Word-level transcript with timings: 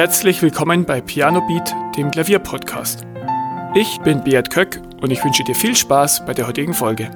Herzlich 0.00 0.40
willkommen 0.40 0.86
bei 0.86 1.02
Piano 1.02 1.46
Beat, 1.46 1.74
dem 1.94 2.10
Klavierpodcast. 2.10 3.06
Ich 3.74 4.00
bin 4.00 4.24
Beat 4.24 4.48
Köck 4.48 4.80
und 5.02 5.10
ich 5.10 5.22
wünsche 5.22 5.44
dir 5.44 5.54
viel 5.54 5.76
Spaß 5.76 6.24
bei 6.24 6.32
der 6.32 6.46
heutigen 6.46 6.72
Folge. 6.72 7.10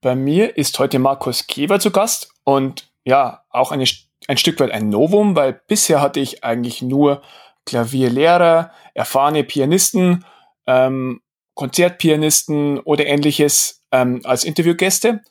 Bei 0.00 0.16
mir 0.16 0.56
ist 0.56 0.76
heute 0.80 0.98
Markus 0.98 1.46
Kever 1.46 1.78
zu 1.78 1.92
Gast 1.92 2.32
und 2.42 2.90
ja, 3.04 3.44
auch 3.50 3.70
eine, 3.70 3.84
ein 4.26 4.36
Stück 4.36 4.58
weit 4.58 4.72
ein 4.72 4.88
Novum, 4.88 5.36
weil 5.36 5.60
bisher 5.68 6.00
hatte 6.00 6.18
ich 6.18 6.42
eigentlich 6.42 6.82
nur 6.82 7.22
Klavierlehrer, 7.66 8.72
erfahrene 8.94 9.44
Pianisten, 9.44 10.24
ähm, 10.66 11.20
Konzertpianisten 11.54 12.80
oder 12.80 13.06
ähnliches 13.06 13.84
ähm, 13.92 14.22
als 14.24 14.42
Interviewgäste. 14.42 15.22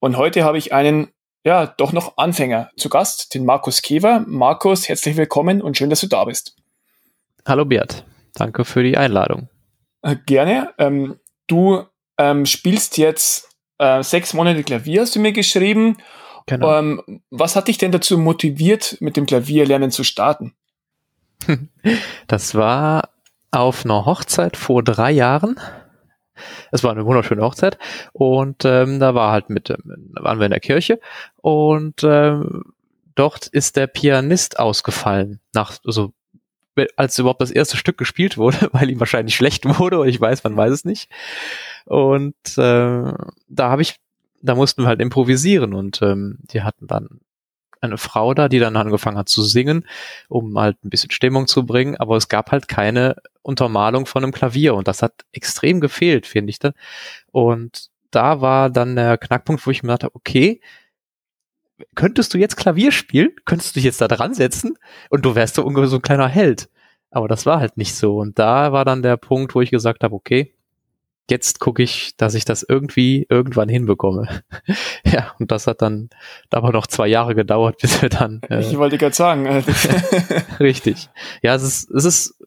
Und 0.00 0.16
heute 0.16 0.44
habe 0.44 0.56
ich 0.56 0.72
einen, 0.72 1.12
ja, 1.44 1.66
doch 1.66 1.92
noch 1.92 2.16
Anfänger 2.16 2.70
zu 2.76 2.88
Gast, 2.88 3.34
den 3.34 3.44
Markus 3.44 3.82
Kever. 3.82 4.24
Markus, 4.26 4.88
herzlich 4.88 5.16
willkommen 5.16 5.62
und 5.62 5.76
schön, 5.76 5.90
dass 5.90 6.00
du 6.00 6.06
da 6.06 6.24
bist. 6.24 6.56
Hallo 7.46 7.64
Bert, 7.64 8.04
danke 8.34 8.64
für 8.64 8.82
die 8.82 8.96
Einladung. 8.96 9.48
Äh, 10.02 10.16
gerne. 10.26 10.74
Ähm, 10.78 11.18
du 11.46 11.84
ähm, 12.18 12.46
spielst 12.46 12.98
jetzt 12.98 13.48
äh, 13.78 14.02
sechs 14.02 14.34
Monate 14.34 14.62
Klavier, 14.64 15.02
hast 15.02 15.16
du 15.16 15.20
mir 15.20 15.32
geschrieben. 15.32 15.96
Genau. 16.46 16.78
Ähm, 16.78 17.22
was 17.30 17.56
hat 17.56 17.68
dich 17.68 17.78
denn 17.78 17.92
dazu 17.92 18.18
motiviert, 18.18 18.96
mit 19.00 19.16
dem 19.16 19.26
Klavierlernen 19.26 19.90
zu 19.90 20.04
starten? 20.04 20.54
Das 22.26 22.54
war 22.54 23.08
auf 23.50 23.86
einer 23.86 24.04
Hochzeit 24.04 24.56
vor 24.58 24.82
drei 24.82 25.10
Jahren. 25.10 25.58
Es 26.72 26.84
war 26.84 26.92
eine 26.92 27.06
wunderschöne 27.06 27.42
Hochzeit. 27.42 27.78
Und 28.12 28.64
ähm, 28.64 29.00
da 29.00 29.14
war 29.14 29.32
halt 29.32 29.50
mit, 29.50 29.70
ähm, 29.70 30.12
waren 30.14 30.38
wir 30.38 30.46
in 30.46 30.52
der 30.52 30.60
Kirche. 30.60 31.00
Und 31.36 32.02
ähm, 32.04 32.64
dort 33.14 33.46
ist 33.46 33.76
der 33.76 33.86
Pianist 33.86 34.58
ausgefallen 34.58 35.40
nach 35.52 35.78
also 35.84 36.12
als 36.96 37.18
überhaupt 37.18 37.40
das 37.40 37.50
erste 37.50 37.76
Stück 37.76 37.98
gespielt 37.98 38.38
wurde, 38.38 38.68
weil 38.72 38.90
ihm 38.90 39.00
wahrscheinlich 39.00 39.34
schlecht 39.34 39.64
wurde 39.78 39.98
oder 39.98 40.08
ich 40.08 40.20
weiß, 40.20 40.44
man 40.44 40.56
weiß 40.56 40.72
es 40.72 40.84
nicht. 40.84 41.10
Und 41.84 42.36
äh, 42.56 43.12
da 43.48 43.70
habe 43.70 43.82
ich, 43.82 43.96
da 44.42 44.54
mussten 44.54 44.82
wir 44.82 44.88
halt 44.88 45.00
improvisieren 45.00 45.74
und 45.74 46.00
ähm, 46.02 46.38
die 46.52 46.62
hatten 46.62 46.86
dann 46.86 47.20
eine 47.80 47.98
Frau 47.98 48.34
da, 48.34 48.48
die 48.48 48.58
dann 48.58 48.76
angefangen 48.76 49.18
hat 49.18 49.28
zu 49.28 49.42
singen, 49.42 49.86
um 50.28 50.58
halt 50.58 50.76
ein 50.84 50.90
bisschen 50.90 51.10
Stimmung 51.10 51.46
zu 51.46 51.66
bringen, 51.66 51.96
aber 51.96 52.16
es 52.16 52.28
gab 52.28 52.50
halt 52.50 52.68
keine 52.68 53.16
Untermalung 53.42 54.06
von 54.06 54.22
einem 54.22 54.32
Klavier 54.32 54.74
und 54.74 54.88
das 54.88 55.02
hat 55.02 55.24
extrem 55.32 55.80
gefehlt, 55.80 56.26
finde 56.26 56.50
ich 56.50 56.58
dann. 56.58 56.74
Und 57.32 57.90
da 58.10 58.40
war 58.40 58.70
dann 58.70 58.96
der 58.96 59.18
Knackpunkt, 59.18 59.66
wo 59.66 59.70
ich 59.70 59.82
mir 59.82 59.92
dachte, 59.92 60.14
okay, 60.14 60.60
könntest 61.94 62.34
du 62.34 62.38
jetzt 62.38 62.56
Klavier 62.56 62.92
spielen? 62.92 63.30
Könntest 63.44 63.74
du 63.74 63.78
dich 63.78 63.84
jetzt 63.84 64.00
da 64.00 64.08
dran 64.08 64.34
setzen? 64.34 64.76
Und 65.10 65.24
du 65.24 65.34
wärst 65.34 65.54
so 65.54 65.64
ungefähr 65.64 65.88
so 65.88 65.96
ein 65.96 66.02
kleiner 66.02 66.28
Held. 66.28 66.68
Aber 67.10 67.28
das 67.28 67.46
war 67.46 67.60
halt 67.60 67.76
nicht 67.76 67.94
so. 67.94 68.18
Und 68.18 68.38
da 68.38 68.72
war 68.72 68.84
dann 68.84 69.02
der 69.02 69.16
Punkt, 69.16 69.54
wo 69.54 69.60
ich 69.60 69.70
gesagt 69.70 70.04
habe, 70.04 70.14
okay, 70.14 70.54
jetzt 71.30 71.60
gucke 71.60 71.82
ich, 71.82 72.16
dass 72.16 72.34
ich 72.34 72.44
das 72.44 72.62
irgendwie 72.62 73.26
irgendwann 73.28 73.68
hinbekomme. 73.68 74.42
ja, 75.04 75.34
und 75.38 75.50
das 75.50 75.66
hat 75.66 75.82
dann 75.82 76.10
aber 76.50 76.72
noch 76.72 76.86
zwei 76.86 77.08
Jahre 77.08 77.34
gedauert, 77.34 77.78
bis 77.80 78.02
wir 78.02 78.08
dann. 78.08 78.40
Äh, 78.48 78.60
ich 78.60 78.78
wollte 78.78 78.98
gerade 78.98 79.14
sagen. 79.14 79.46
Äh, 79.46 79.62
richtig. 80.60 81.10
Ja, 81.42 81.54
es 81.54 81.62
ist, 81.62 81.90
es 81.90 82.04
ist, 82.04 82.44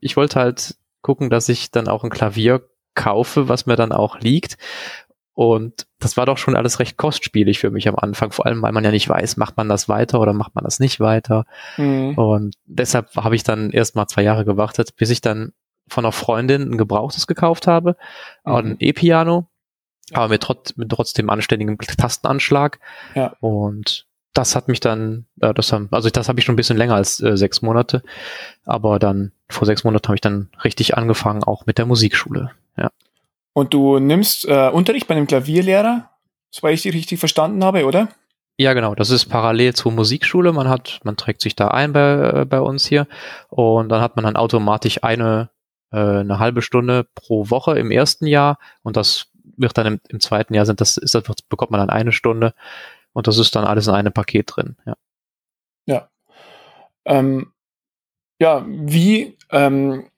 ich 0.00 0.16
wollte 0.16 0.38
halt 0.38 0.76
gucken, 1.02 1.30
dass 1.30 1.48
ich 1.48 1.70
dann 1.70 1.88
auch 1.88 2.04
ein 2.04 2.10
Klavier 2.10 2.62
kaufe, 2.94 3.48
was 3.48 3.66
mir 3.66 3.76
dann 3.76 3.92
auch 3.92 4.20
liegt. 4.20 4.56
Und 5.34 5.86
das 5.98 6.16
war 6.16 6.24
doch 6.24 6.38
schon 6.38 6.56
alles 6.56 6.78
recht 6.80 6.96
kostspielig 6.96 7.58
für 7.58 7.70
mich 7.70 7.88
am 7.88 7.96
Anfang, 7.96 8.32
vor 8.32 8.46
allem 8.46 8.62
weil 8.62 8.72
man 8.72 8.84
ja 8.84 8.90
nicht 8.90 9.08
weiß, 9.08 9.36
macht 9.36 9.58
man 9.58 9.68
das 9.68 9.88
weiter 9.88 10.20
oder 10.20 10.32
macht 10.32 10.54
man 10.54 10.64
das 10.64 10.80
nicht 10.80 10.98
weiter. 10.98 11.44
Mhm. 11.76 12.14
Und 12.16 12.54
deshalb 12.64 13.14
habe 13.16 13.36
ich 13.36 13.42
dann 13.42 13.70
erst 13.70 13.96
mal 13.96 14.06
zwei 14.06 14.22
Jahre 14.22 14.46
gewartet, 14.46 14.96
bis 14.96 15.10
ich 15.10 15.20
dann 15.20 15.52
von 15.88 16.04
einer 16.04 16.12
Freundin 16.12 16.62
ein 16.62 16.78
gebrauchtes 16.78 17.26
gekauft 17.26 17.66
habe, 17.66 17.96
mhm. 18.44 18.54
ein 18.54 18.76
E-Piano, 18.78 19.46
aber 20.12 20.28
mit, 20.28 20.42
trot 20.42 20.74
mit 20.76 20.90
trotzdem 20.90 21.30
anständigem 21.30 21.78
Tastenanschlag. 21.78 22.78
Ja. 23.14 23.34
Und 23.40 24.06
das 24.32 24.54
hat 24.54 24.68
mich 24.68 24.80
dann, 24.80 25.26
äh, 25.40 25.54
das 25.54 25.72
haben, 25.72 25.88
also 25.90 26.10
das 26.10 26.28
habe 26.28 26.38
ich 26.38 26.44
schon 26.44 26.54
ein 26.54 26.56
bisschen 26.56 26.76
länger 26.76 26.94
als 26.94 27.20
äh, 27.20 27.36
sechs 27.36 27.62
Monate, 27.62 28.02
aber 28.64 28.98
dann 28.98 29.32
vor 29.48 29.66
sechs 29.66 29.84
Monaten 29.84 30.08
habe 30.08 30.16
ich 30.16 30.20
dann 30.20 30.50
richtig 30.62 30.96
angefangen, 30.96 31.42
auch 31.42 31.66
mit 31.66 31.78
der 31.78 31.86
Musikschule. 31.86 32.50
Ja. 32.76 32.90
Und 33.52 33.72
du 33.72 33.98
nimmst 33.98 34.46
äh, 34.46 34.68
Unterricht 34.68 35.06
bei 35.08 35.14
einem 35.14 35.26
Klavierlehrer, 35.26 36.10
soweit 36.50 36.74
ich 36.74 36.82
dich 36.82 36.94
richtig 36.94 37.18
verstanden 37.18 37.64
habe, 37.64 37.86
oder? 37.86 38.08
Ja, 38.58 38.72
genau. 38.72 38.94
Das 38.94 39.10
ist 39.10 39.26
parallel 39.26 39.74
zur 39.74 39.92
Musikschule. 39.92 40.52
Man 40.52 40.68
hat, 40.68 41.00
man 41.04 41.16
trägt 41.16 41.42
sich 41.42 41.56
da 41.56 41.68
ein 41.68 41.92
bei, 41.92 42.40
äh, 42.42 42.44
bei 42.44 42.60
uns 42.60 42.86
hier 42.86 43.06
und 43.48 43.90
dann 43.90 44.00
hat 44.00 44.16
man 44.16 44.24
dann 44.24 44.36
automatisch 44.36 45.04
eine 45.04 45.50
äh, 45.92 46.20
eine 46.20 46.38
halbe 46.38 46.62
Stunde 46.62 47.06
pro 47.14 47.50
Woche 47.50 47.78
im 47.78 47.90
ersten 47.90 48.26
Jahr 48.26 48.58
und 48.82 48.96
das 48.96 49.30
wird 49.56 49.76
dann 49.78 49.86
im, 49.86 50.00
im 50.08 50.20
zweiten 50.20 50.54
Jahr 50.54 50.66
sind 50.66 50.80
das, 50.80 50.96
ist 50.96 51.14
das 51.14 51.22
bekommt 51.48 51.70
man 51.70 51.80
dann 51.80 51.90
eine 51.90 52.12
Stunde 52.12 52.54
und 53.12 53.26
das 53.26 53.38
ist 53.38 53.54
dann 53.56 53.64
alles 53.64 53.86
in 53.86 53.94
einem 53.94 54.12
Paket 54.12 54.52
drin. 54.54 54.76
Ja. 54.84 54.96
Ja. 55.86 56.08
Ähm, 57.04 57.52
ja, 58.38 58.64
wie, 58.66 59.36
ähm, 59.50 60.10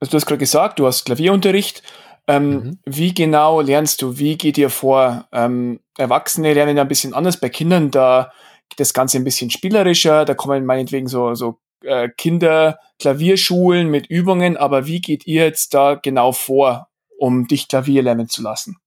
also 0.00 0.10
du 0.10 0.16
hast 0.16 0.26
gerade 0.26 0.38
gesagt, 0.38 0.78
du 0.78 0.86
hast 0.86 1.04
Klavierunterricht. 1.04 1.82
Ähm, 2.26 2.50
mhm. 2.50 2.78
Wie 2.84 3.14
genau 3.14 3.60
lernst 3.60 4.02
du? 4.02 4.18
Wie 4.18 4.36
geht 4.36 4.58
ihr 4.58 4.70
vor? 4.70 5.26
Ähm, 5.32 5.80
Erwachsene 5.96 6.54
lernen 6.54 6.76
ja 6.76 6.82
ein 6.82 6.88
bisschen 6.88 7.14
anders. 7.14 7.38
Bei 7.38 7.48
Kindern, 7.48 7.90
da 7.90 8.32
geht 8.68 8.80
das 8.80 8.94
Ganze 8.94 9.18
ein 9.18 9.24
bisschen 9.24 9.50
spielerischer. 9.50 10.24
Da 10.24 10.34
kommen 10.34 10.64
meinetwegen 10.66 11.06
so, 11.06 11.34
so 11.34 11.58
äh, 11.84 12.08
Kinder 12.08 12.78
Klavierschulen 12.98 13.88
mit 13.88 14.06
Übungen, 14.06 14.56
aber 14.56 14.86
wie 14.86 15.00
geht 15.00 15.26
ihr 15.26 15.44
jetzt 15.44 15.74
da 15.74 15.94
genau 15.94 16.32
vor, 16.32 16.88
um 17.18 17.46
dich 17.46 17.68
Klavier 17.68 18.02
lernen 18.02 18.28
zu 18.28 18.42
lassen? 18.42 18.78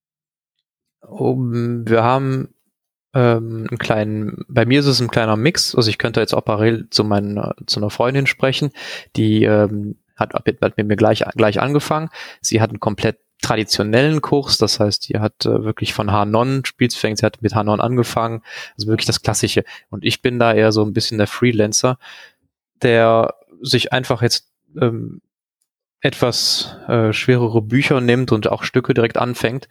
Um, 1.01 1.87
wir 1.87 2.03
haben 2.03 2.53
ähm, 3.13 3.67
einen 3.69 3.77
kleinen, 3.77 4.45
bei 4.47 4.65
mir 4.65 4.79
ist 4.79 4.87
es 4.87 4.99
ein 4.99 5.09
kleiner 5.09 5.37
Mix, 5.37 5.75
also 5.75 5.89
ich 5.89 5.97
könnte 5.97 6.19
jetzt 6.19 6.33
auch 6.33 6.43
parallel 6.43 6.89
zu 6.89 7.03
meiner, 7.03 7.55
zu 7.65 7.79
einer 7.79 7.89
Freundin 7.89 8.27
sprechen, 8.27 8.71
die 9.15 9.43
ähm, 9.43 9.97
hat, 10.17 10.33
hat 10.33 10.77
mit 10.77 10.87
mir 10.87 10.95
gleich, 10.95 11.23
gleich 11.35 11.61
angefangen. 11.61 12.09
Sie 12.41 12.59
hat 12.59 12.71
einen 12.71 12.79
komplett 12.79 13.19
traditionellen 13.41 14.21
Kurs, 14.21 14.57
das 14.57 14.79
heißt, 14.79 15.09
die 15.09 15.19
hat 15.19 15.45
äh, 15.45 15.63
wirklich 15.63 15.93
von 15.93 16.09
H9 16.09 16.65
Spielzufängt, 16.65 17.19
sie 17.19 17.25
hat 17.25 17.41
mit 17.41 17.53
H9 17.53 17.79
angefangen, 17.79 18.41
also 18.75 18.87
wirklich 18.87 19.05
das 19.05 19.21
Klassische. 19.21 19.63
Und 19.89 20.03
ich 20.03 20.21
bin 20.21 20.39
da 20.39 20.53
eher 20.53 20.71
so 20.71 20.83
ein 20.83 20.93
bisschen 20.93 21.19
der 21.19 21.27
Freelancer, 21.27 21.99
der 22.81 23.35
sich 23.61 23.93
einfach 23.93 24.21
jetzt 24.21 24.51
ähm, 24.79 25.21
etwas 26.01 26.77
äh, 26.87 27.11
schwerere 27.11 27.61
Bücher 27.61 28.01
nimmt 28.01 28.31
und 28.31 28.47
auch 28.49 28.63
Stücke 28.63 28.93
direkt 28.93 29.17
anfängt. 29.17 29.67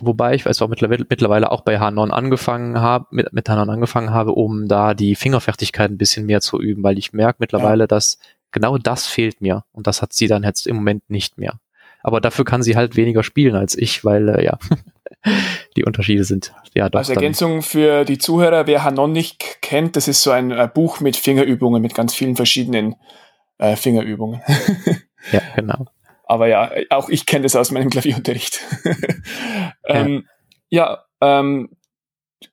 Wobei 0.00 0.34
ich 0.34 0.44
weiß 0.44 0.60
auch 0.60 0.68
mittlerweile, 0.68 1.06
mittlerweile 1.08 1.52
auch 1.52 1.60
bei 1.60 1.78
Hanon 1.78 2.10
angefangen 2.10 2.80
habe, 2.80 3.06
mit, 3.10 3.32
mit 3.32 3.48
Hanon 3.48 3.70
angefangen 3.70 4.10
habe, 4.10 4.32
um 4.32 4.66
da 4.66 4.92
die 4.94 5.14
Fingerfertigkeit 5.14 5.90
ein 5.90 5.98
bisschen 5.98 6.26
mehr 6.26 6.40
zu 6.40 6.60
üben, 6.60 6.82
weil 6.82 6.98
ich 6.98 7.12
merke 7.12 7.36
mittlerweile, 7.38 7.84
ja. 7.84 7.88
dass 7.88 8.18
genau 8.50 8.76
das 8.76 9.06
fehlt 9.06 9.40
mir 9.40 9.64
und 9.72 9.86
das 9.86 10.02
hat 10.02 10.12
sie 10.12 10.26
dann 10.26 10.42
jetzt 10.42 10.66
im 10.66 10.76
Moment 10.76 11.08
nicht 11.08 11.38
mehr. 11.38 11.60
Aber 12.02 12.20
dafür 12.20 12.44
kann 12.44 12.62
sie 12.62 12.76
halt 12.76 12.96
weniger 12.96 13.22
spielen 13.22 13.54
als 13.54 13.78
ich, 13.78 14.04
weil 14.04 14.28
äh, 14.28 14.44
ja, 14.44 14.58
die 15.76 15.84
Unterschiede 15.84 16.24
sind 16.24 16.54
ja 16.74 16.88
doch. 16.88 17.00
Als 17.00 17.08
Ergänzung 17.08 17.62
für 17.62 18.04
die 18.04 18.18
Zuhörer, 18.18 18.66
wer 18.66 18.84
Hanon 18.84 19.12
nicht 19.12 19.60
kennt, 19.60 19.96
das 19.96 20.08
ist 20.08 20.22
so 20.22 20.30
ein 20.30 20.50
äh, 20.50 20.68
Buch 20.72 21.00
mit 21.00 21.16
Fingerübungen, 21.16 21.82
mit 21.82 21.94
ganz 21.94 22.14
vielen 22.14 22.36
verschiedenen 22.36 22.96
äh, 23.58 23.76
Fingerübungen. 23.76 24.40
ja, 25.32 25.40
genau. 25.56 25.86
Aber 26.26 26.48
ja, 26.48 26.70
auch 26.90 27.08
ich 27.08 27.26
kenne 27.26 27.42
das 27.42 27.56
aus 27.56 27.70
meinem 27.70 27.90
Klavierunterricht. 27.90 28.60
ähm, 29.86 30.26
ja, 30.70 31.04
ja 31.20 31.40
ähm, 31.40 31.70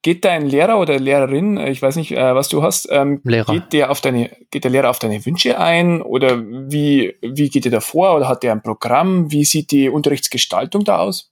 geht 0.02 0.26
dein 0.26 0.46
Lehrer 0.46 0.80
oder 0.80 1.00
Lehrerin, 1.00 1.58
ich 1.58 1.82
weiß 1.82 1.96
nicht, 1.98 2.12
äh, 2.12 2.36
was 2.36 2.50
du 2.50 2.64
hast, 2.64 2.88
ähm, 2.92 3.22
Lehrer. 3.24 3.54
Geht, 3.54 3.74
der 3.74 3.92
auf 3.92 4.02
deine, 4.02 4.32
geht 4.50 4.64
der 4.64 4.72
Lehrer 4.72 4.90
auf 4.90 5.00
deine 5.00 5.26
Wünsche 5.26 5.60
ein 5.60 6.02
oder 6.02 6.42
wie, 6.42 7.16
wie 7.22 7.50
geht 7.50 7.66
der 7.66 7.72
da 7.72 7.82
vor 7.82 8.16
oder 8.16 8.28
hat 8.28 8.44
der 8.44 8.52
ein 8.52 8.64
Programm? 8.64 9.32
Wie 9.32 9.46
sieht 9.46 9.72
die 9.72 9.90
Unterrichtsgestaltung 9.90 10.84
da 10.84 10.98
aus? 10.98 11.31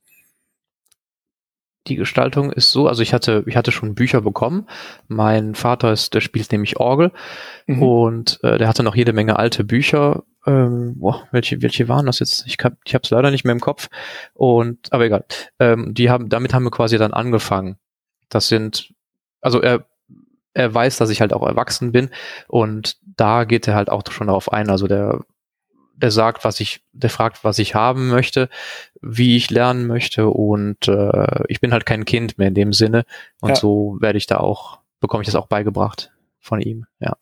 Die 1.87 1.95
Gestaltung 1.95 2.51
ist 2.51 2.71
so, 2.71 2.87
also 2.87 3.01
ich 3.01 3.13
hatte, 3.13 3.43
ich 3.47 3.55
hatte 3.55 3.71
schon 3.71 3.95
Bücher 3.95 4.21
bekommen. 4.21 4.67
Mein 5.07 5.55
Vater 5.55 5.91
ist, 5.91 6.13
der 6.13 6.21
spielt 6.21 6.51
nämlich 6.51 6.77
Orgel 6.77 7.11
mhm. 7.67 7.81
und 7.81 8.39
äh, 8.43 8.57
der 8.57 8.67
hatte 8.67 8.83
noch 8.83 8.95
jede 8.95 9.13
Menge 9.13 9.37
alte 9.37 9.63
Bücher. 9.63 10.23
Ähm, 10.45 10.95
boah, 10.97 11.27
welche, 11.31 11.61
welche 11.61 11.87
waren 11.87 12.05
das 12.05 12.19
jetzt? 12.19 12.45
Ich 12.47 12.57
hab, 12.63 12.73
ich 12.85 12.95
hab's 12.95 13.09
leider 13.09 13.31
nicht 13.31 13.45
mehr 13.45 13.53
im 13.53 13.61
Kopf. 13.61 13.89
Und, 14.33 14.91
aber 14.91 15.05
egal. 15.05 15.25
Ähm, 15.59 15.93
die 15.93 16.09
haben, 16.09 16.29
damit 16.29 16.53
haben 16.53 16.63
wir 16.63 16.71
quasi 16.71 16.97
dann 16.97 17.13
angefangen. 17.13 17.77
Das 18.29 18.47
sind, 18.47 18.93
also 19.41 19.61
er, 19.61 19.85
er 20.53 20.73
weiß, 20.73 20.97
dass 20.97 21.09
ich 21.09 21.21
halt 21.21 21.33
auch 21.33 21.47
erwachsen 21.47 21.91
bin 21.91 22.09
und 22.47 22.97
da 23.03 23.45
geht 23.45 23.67
er 23.67 23.75
halt 23.75 23.89
auch 23.89 24.03
schon 24.11 24.27
darauf 24.27 24.51
ein. 24.51 24.69
Also 24.69 24.87
der 24.87 25.21
der 26.01 26.11
sagt, 26.11 26.43
was 26.43 26.59
ich, 26.59 26.81
der 26.91 27.09
fragt, 27.09 27.43
was 27.43 27.59
ich 27.59 27.75
haben 27.75 28.09
möchte, 28.09 28.49
wie 29.01 29.35
ich 29.35 29.49
lernen 29.49 29.87
möchte 29.87 30.29
und 30.29 30.87
äh, 30.87 31.43
ich 31.47 31.61
bin 31.61 31.71
halt 31.73 31.85
kein 31.85 32.05
Kind 32.05 32.37
mehr 32.37 32.47
in 32.49 32.55
dem 32.55 32.73
Sinne 32.73 33.05
und 33.41 33.49
ja. 33.49 33.55
so 33.55 33.97
werde 33.99 34.17
ich 34.17 34.27
da 34.27 34.37
auch, 34.37 34.79
bekomme 34.99 35.23
ich 35.23 35.27
das 35.27 35.35
auch 35.35 35.47
beigebracht. 35.47 36.11
von 36.39 36.61
ihm, 36.61 36.85
ja. 36.99 37.15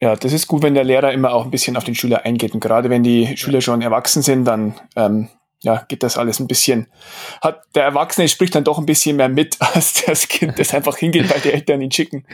Ja, 0.00 0.14
das 0.14 0.32
ist 0.32 0.46
gut, 0.46 0.62
wenn 0.62 0.74
der 0.74 0.84
Lehrer 0.84 1.12
immer 1.12 1.32
auch 1.32 1.44
ein 1.44 1.50
bisschen 1.50 1.76
auf 1.76 1.82
den 1.82 1.96
Schüler 1.96 2.24
eingeht. 2.24 2.54
Und 2.54 2.60
gerade 2.60 2.88
wenn 2.88 3.02
die 3.02 3.36
Schüler 3.36 3.60
schon 3.60 3.82
erwachsen 3.82 4.22
sind, 4.22 4.44
dann 4.44 4.74
ähm, 4.94 5.28
ja, 5.62 5.84
geht 5.88 6.02
das 6.02 6.16
alles 6.16 6.40
ein 6.40 6.46
bisschen, 6.46 6.86
hat 7.42 7.62
der 7.74 7.84
Erwachsene 7.84 8.28
spricht 8.28 8.54
dann 8.54 8.64
doch 8.64 8.78
ein 8.78 8.86
bisschen 8.86 9.16
mehr 9.16 9.28
mit, 9.28 9.56
als 9.74 10.04
das 10.04 10.28
Kind, 10.28 10.58
das 10.58 10.74
einfach 10.74 10.96
hingeht, 10.96 11.30
weil 11.30 11.40
die 11.40 11.52
Eltern 11.52 11.80
ihn 11.80 11.92
schicken. 11.92 12.24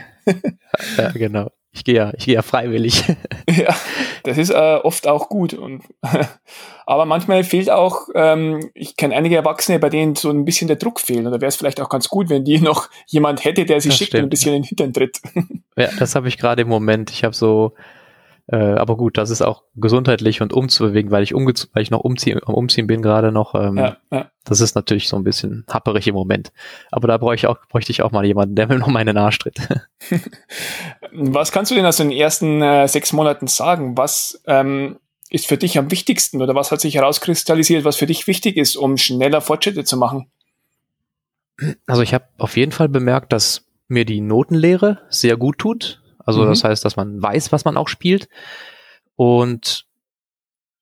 ja, 0.97 1.09
genau. 1.11 1.51
Ich 1.75 1.83
gehe 1.83 1.95
ja, 1.95 2.13
ich 2.15 2.25
gehe 2.25 2.35
ja 2.35 2.41
freiwillig. 2.41 3.03
ja, 3.49 3.75
das 4.23 4.37
ist 4.37 4.49
äh, 4.49 4.79
oft 4.81 5.07
auch 5.07 5.27
gut. 5.27 5.53
Und, 5.53 5.83
aber 6.85 7.05
manchmal 7.05 7.43
fehlt 7.43 7.69
auch, 7.69 8.07
ähm, 8.15 8.71
ich 8.73 8.95
kenne 8.95 9.13
einige 9.13 9.35
Erwachsene, 9.35 9.77
bei 9.77 9.89
denen 9.89 10.15
so 10.15 10.29
ein 10.29 10.45
bisschen 10.45 10.69
der 10.69 10.77
Druck 10.77 11.01
fehlt. 11.01 11.25
Und 11.25 11.33
da 11.33 11.41
wäre 11.41 11.49
es 11.49 11.57
vielleicht 11.57 11.81
auch 11.81 11.89
ganz 11.89 12.07
gut, 12.07 12.29
wenn 12.29 12.45
die 12.45 12.59
noch 12.61 12.89
jemand 13.07 13.43
hätte, 13.43 13.65
der 13.65 13.81
sie 13.81 13.89
das 13.89 13.97
schickt 13.97 14.11
stimmt. 14.11 14.23
und 14.23 14.27
ein 14.27 14.29
bisschen 14.29 14.53
in 14.55 14.61
den 14.61 14.67
Hintern 14.67 14.93
tritt. 14.93 15.19
ja, 15.75 15.89
das 15.99 16.15
habe 16.15 16.29
ich 16.29 16.37
gerade 16.37 16.61
im 16.61 16.69
Moment. 16.69 17.11
Ich 17.11 17.25
habe 17.25 17.35
so 17.35 17.73
äh, 18.47 18.57
aber 18.57 18.95
gut, 18.95 19.17
das 19.17 19.31
ist 19.31 19.41
auch 19.41 19.63
gesundheitlich 19.75 20.41
und 20.41 20.53
umzubewegen, 20.53 21.09
weil 21.09 21.23
ich 21.23 21.33
weil 21.33 21.81
ich 21.81 21.89
noch 21.89 22.01
umziehen, 22.01 22.39
am 22.45 22.53
Umziehen 22.53 22.85
bin 22.85 23.01
gerade 23.01 23.31
noch. 23.31 23.55
Ähm, 23.55 23.77
ja, 23.77 23.97
ja. 24.11 24.29
Das 24.43 24.61
ist 24.61 24.75
natürlich 24.75 25.07
so 25.07 25.17
ein 25.17 25.23
bisschen 25.23 25.65
happerig 25.67 26.07
im 26.07 26.13
Moment. 26.13 26.51
Aber 26.91 27.07
da 27.07 27.17
bräuchte 27.17 27.47
ich 27.47 27.49
auch, 27.49 27.65
bräuchte 27.67 27.91
ich 27.91 28.03
auch 28.03 28.11
mal 28.11 28.23
jemanden, 28.23 28.55
der 28.55 28.67
mir 28.69 28.77
noch 28.77 28.87
meine 28.87 29.13
Nase 29.13 29.39
tritt. 29.39 29.57
was 31.11 31.51
kannst 31.51 31.71
du 31.71 31.75
denn 31.75 31.85
aus 31.85 31.97
den 31.97 32.11
ersten 32.11 32.61
äh, 32.61 32.87
sechs 32.87 33.13
Monaten 33.13 33.47
sagen? 33.47 33.97
Was 33.97 34.43
ähm, 34.45 34.99
ist 35.31 35.47
für 35.47 35.57
dich 35.57 35.79
am 35.79 35.89
wichtigsten 35.89 36.41
oder 36.41 36.53
was 36.53 36.71
hat 36.71 36.81
sich 36.81 36.95
herauskristallisiert, 36.95 37.83
was 37.83 37.95
für 37.95 38.05
dich 38.05 38.27
wichtig 38.27 38.57
ist, 38.57 38.75
um 38.75 38.97
schneller 38.97 39.41
Fortschritte 39.41 39.85
zu 39.85 39.97
machen? 39.97 40.29
Also 41.87 42.03
ich 42.03 42.13
habe 42.13 42.25
auf 42.37 42.57
jeden 42.57 42.71
Fall 42.71 42.89
bemerkt, 42.89 43.33
dass 43.33 43.65
mir 43.87 44.05
die 44.05 44.21
Notenlehre 44.21 45.01
sehr 45.09 45.35
gut 45.35 45.57
tut. 45.57 46.03
Also 46.25 46.43
mhm. 46.43 46.49
das 46.49 46.63
heißt, 46.63 46.83
dass 46.83 46.95
man 46.95 47.21
weiß, 47.21 47.51
was 47.51 47.65
man 47.65 47.77
auch 47.77 47.87
spielt. 47.87 48.27
Und 49.15 49.85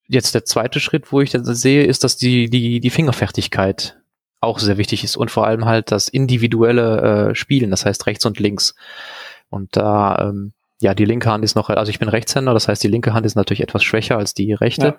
jetzt 0.08 0.34
der 0.34 0.46
zweite 0.46 0.80
Schritt, 0.80 1.12
wo 1.12 1.22
ich 1.22 1.32
das 1.32 1.46
sehe, 1.46 1.84
ist, 1.84 2.04
dass 2.04 2.18
die, 2.18 2.50
die, 2.50 2.80
die 2.80 2.90
Fingerfertigkeit 2.90 3.98
auch 4.42 4.60
sehr 4.60 4.78
wichtig 4.78 5.04
ist 5.04 5.16
und 5.16 5.32
vor 5.32 5.48
allem 5.48 5.66
halt 5.66 5.92
das 5.92 6.10
individuelle 6.10 7.30
äh, 7.32 7.36
Spielen, 7.36 7.72
das 7.72 7.86
heißt 7.86 8.06
rechts 8.08 8.26
und 8.26 8.40
links. 8.40 8.76
Und 9.50 9.76
da, 9.78 10.18
ähm, 10.20 10.54
ja, 10.82 10.94
die 10.94 11.06
linke 11.06 11.32
Hand 11.32 11.46
ist 11.46 11.56
noch, 11.56 11.70
also 11.70 11.90
ich 11.90 12.00
bin 12.00 12.10
Rechtshänder, 12.10 12.54
das 12.54 12.68
heißt, 12.68 12.84
die 12.84 12.90
linke 12.90 13.14
Hand 13.14 13.26
ist 13.26 13.36
natürlich 13.36 13.62
etwas 13.62 13.84
schwächer 13.84 14.18
als 14.18 14.34
die 14.34 14.54
rechte. 14.54 14.98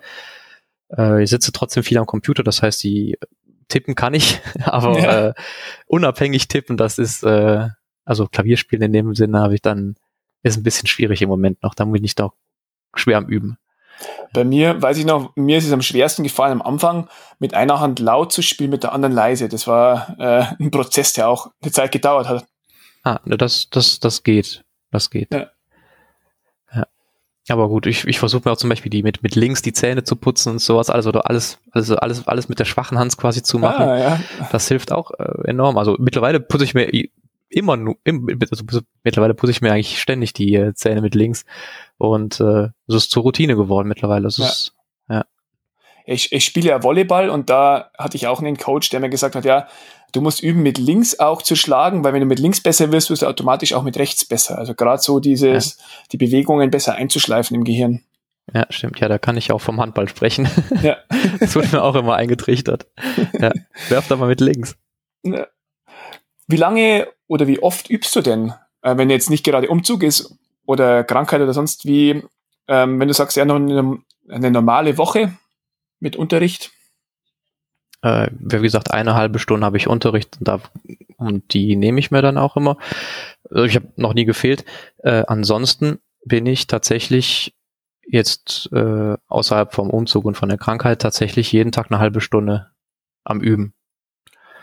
Ja. 0.89 1.15
Äh, 1.17 1.23
ich 1.23 1.29
sitze 1.29 1.51
trotzdem 1.51 1.83
viel 1.83 1.99
am 1.99 2.07
Computer, 2.07 2.43
das 2.43 2.63
heißt, 2.63 2.83
die 2.83 3.17
tippen 3.67 3.93
kann 3.93 4.15
ich, 4.15 4.41
aber 4.63 4.99
ja. 4.99 5.27
äh, 5.27 5.33
unabhängig 5.85 6.47
tippen, 6.47 6.75
das 6.75 6.97
ist, 6.97 7.23
äh, 7.23 7.67
also 8.03 8.27
Klavierspielen 8.27 8.85
in 8.85 8.93
dem 8.93 9.15
Sinne 9.15 9.39
habe 9.39 9.53
ich 9.53 9.61
dann 9.61 9.95
ist 10.45 10.57
ein 10.57 10.63
bisschen 10.63 10.87
schwierig 10.87 11.21
im 11.21 11.29
Moment 11.29 11.61
noch. 11.63 11.73
Da 11.73 11.85
bin 11.85 12.03
ich 12.03 12.15
doch 12.15 12.33
schwer 12.93 13.17
am 13.17 13.27
Üben. 13.27 13.57
Bei 14.33 14.43
mir, 14.43 14.81
weiß 14.81 14.97
ich 14.97 15.05
noch, 15.05 15.35
mir 15.35 15.57
ist 15.57 15.65
es 15.65 15.71
am 15.71 15.81
schwersten 15.81 16.23
gefallen 16.23 16.51
am 16.51 16.61
Anfang, 16.61 17.07
mit 17.39 17.53
einer 17.53 17.79
Hand 17.79 17.99
laut 17.99 18.31
zu 18.31 18.41
spielen, 18.41 18.69
mit 18.69 18.83
der 18.83 18.91
anderen 18.91 19.13
leise. 19.13 19.49
Das 19.49 19.67
war 19.67 20.15
äh, 20.19 20.45
ein 20.63 20.71
Prozess, 20.71 21.13
der 21.13 21.29
auch 21.29 21.51
eine 21.61 21.71
Zeit 21.71 21.91
gedauert 21.91 22.27
hat. 22.27 22.45
Ah, 23.03 23.19
das, 23.25 23.69
das, 23.69 23.99
das 23.99 24.23
geht. 24.23 24.63
Das 24.91 25.09
geht. 25.09 25.33
Ja. 25.33 25.47
ja. 26.73 26.85
Aber 27.49 27.69
gut, 27.69 27.87
ich, 27.87 28.05
ich 28.05 28.19
versuche 28.19 28.43
mir 28.45 28.51
auch 28.51 28.57
zum 28.57 28.69
Beispiel 28.69 28.89
die 28.89 29.03
mit, 29.03 29.23
mit 29.23 29.35
links 29.35 29.61
die 29.61 29.73
Zähne 29.73 30.03
zu 30.03 30.15
putzen 30.15 30.53
und 30.53 30.59
sowas, 30.59 30.89
also 30.89 31.11
alles, 31.11 31.59
also 31.71 31.95
alles, 31.95 32.27
alles 32.27 32.49
mit 32.49 32.59
der 32.59 32.65
schwachen 32.65 32.99
Hand 32.99 33.17
quasi 33.17 33.41
zu 33.41 33.57
machen. 33.57 33.87
Ah, 33.87 33.97
ja. 33.97 34.19
Das 34.51 34.67
hilft 34.67 34.91
auch 34.91 35.11
äh, 35.17 35.47
enorm. 35.47 35.77
Also 35.77 35.95
mittlerweile 35.99 36.39
putze 36.39 36.65
ich 36.65 36.73
mir 36.73 36.93
immer 37.55 37.77
nur, 37.77 37.95
also 38.05 38.63
mittlerweile 39.03 39.33
putze 39.33 39.51
ich 39.51 39.61
mir 39.61 39.71
eigentlich 39.71 40.01
ständig 40.01 40.33
die 40.33 40.53
äh, 40.55 40.73
Zähne 40.73 41.01
mit 41.01 41.15
links 41.15 41.45
und 41.97 42.41
äh, 42.41 42.67
so 42.87 42.97
ist 42.97 43.11
zur 43.11 43.23
Routine 43.23 43.55
geworden 43.55 43.87
mittlerweile. 43.87 44.23
Das 44.23 44.37
ja. 44.37 44.45
Ist, 44.45 44.73
ja. 45.09 45.25
Ich, 46.05 46.33
ich 46.33 46.43
spiele 46.43 46.69
ja 46.69 46.83
Volleyball 46.83 47.29
und 47.29 47.49
da 47.49 47.91
hatte 47.97 48.17
ich 48.17 48.27
auch 48.27 48.41
einen 48.41 48.57
Coach, 48.57 48.89
der 48.89 48.99
mir 48.99 49.09
gesagt 49.09 49.35
hat, 49.35 49.45
ja, 49.45 49.67
du 50.11 50.19
musst 50.19 50.43
üben, 50.43 50.63
mit 50.63 50.77
links 50.77 51.17
auch 51.17 51.41
zu 51.41 51.55
schlagen, 51.55 52.03
weil 52.03 52.11
wenn 52.11 52.19
du 52.19 52.25
mit 52.25 52.39
links 52.39 52.59
besser 52.59 52.91
wirst, 52.91 53.09
wirst 53.09 53.21
du 53.21 53.27
automatisch 53.27 53.71
auch 53.71 53.83
mit 53.83 53.97
rechts 53.97 54.25
besser. 54.25 54.57
Also 54.57 54.75
gerade 54.75 55.01
so 55.01 55.21
dieses, 55.21 55.77
ja. 55.77 55.83
die 56.11 56.17
Bewegungen 56.17 56.69
besser 56.69 56.95
einzuschleifen 56.95 57.55
im 57.55 57.63
Gehirn. 57.63 58.03
Ja, 58.53 58.65
stimmt. 58.69 58.99
Ja, 58.99 59.07
da 59.07 59.17
kann 59.17 59.37
ich 59.37 59.53
auch 59.53 59.61
vom 59.61 59.79
Handball 59.79 60.09
sprechen. 60.09 60.47
Ja. 60.83 60.97
das 61.39 61.55
wurde 61.55 61.69
mir 61.71 61.81
auch 61.81 61.95
immer 61.95 62.15
eingetrichtert. 62.15 62.85
Ja, 63.39 63.53
werf 63.87 64.09
da 64.09 64.17
mal 64.17 64.27
mit 64.27 64.41
links. 64.41 64.75
Ja. 65.23 65.47
Wie 66.47 66.57
lange 66.57 67.07
oder 67.27 67.47
wie 67.47 67.59
oft 67.59 67.89
übst 67.89 68.15
du 68.15 68.21
denn, 68.21 68.53
äh, 68.81 68.97
wenn 68.97 69.09
jetzt 69.09 69.29
nicht 69.29 69.43
gerade 69.43 69.69
Umzug 69.69 70.03
ist 70.03 70.35
oder 70.65 71.03
Krankheit 71.03 71.41
oder 71.41 71.53
sonst 71.53 71.85
wie, 71.85 72.23
ähm, 72.67 72.99
wenn 72.99 73.07
du 73.07 73.13
sagst, 73.13 73.37
ja, 73.37 73.45
noch 73.45 73.55
eine, 73.55 73.99
eine 74.29 74.51
normale 74.51 74.97
Woche 74.97 75.33
mit 75.99 76.15
Unterricht? 76.15 76.71
Äh, 78.01 78.29
wie 78.37 78.59
gesagt, 78.59 78.91
eine 78.91 79.15
halbe 79.15 79.39
Stunde 79.39 79.65
habe 79.65 79.77
ich 79.77 79.87
Unterricht 79.87 80.37
und, 80.39 80.47
da, 80.47 80.59
und 81.17 81.53
die 81.53 81.75
nehme 81.75 81.99
ich 81.99 82.11
mir 82.11 82.21
dann 82.21 82.37
auch 82.37 82.55
immer. 82.55 82.77
Also 83.49 83.63
ich 83.63 83.75
habe 83.75 83.87
noch 83.95 84.13
nie 84.13 84.25
gefehlt. 84.25 84.65
Äh, 84.99 85.23
ansonsten 85.27 85.99
bin 86.23 86.45
ich 86.45 86.67
tatsächlich 86.67 87.55
jetzt 88.05 88.69
äh, 88.71 89.17
außerhalb 89.27 89.73
vom 89.73 89.89
Umzug 89.89 90.25
und 90.25 90.37
von 90.37 90.49
der 90.49 90.59
Krankheit 90.59 91.01
tatsächlich 91.01 91.51
jeden 91.51 91.71
Tag 91.71 91.87
eine 91.89 91.99
halbe 91.99 92.21
Stunde 92.21 92.71
am 93.23 93.41
Üben. 93.41 93.73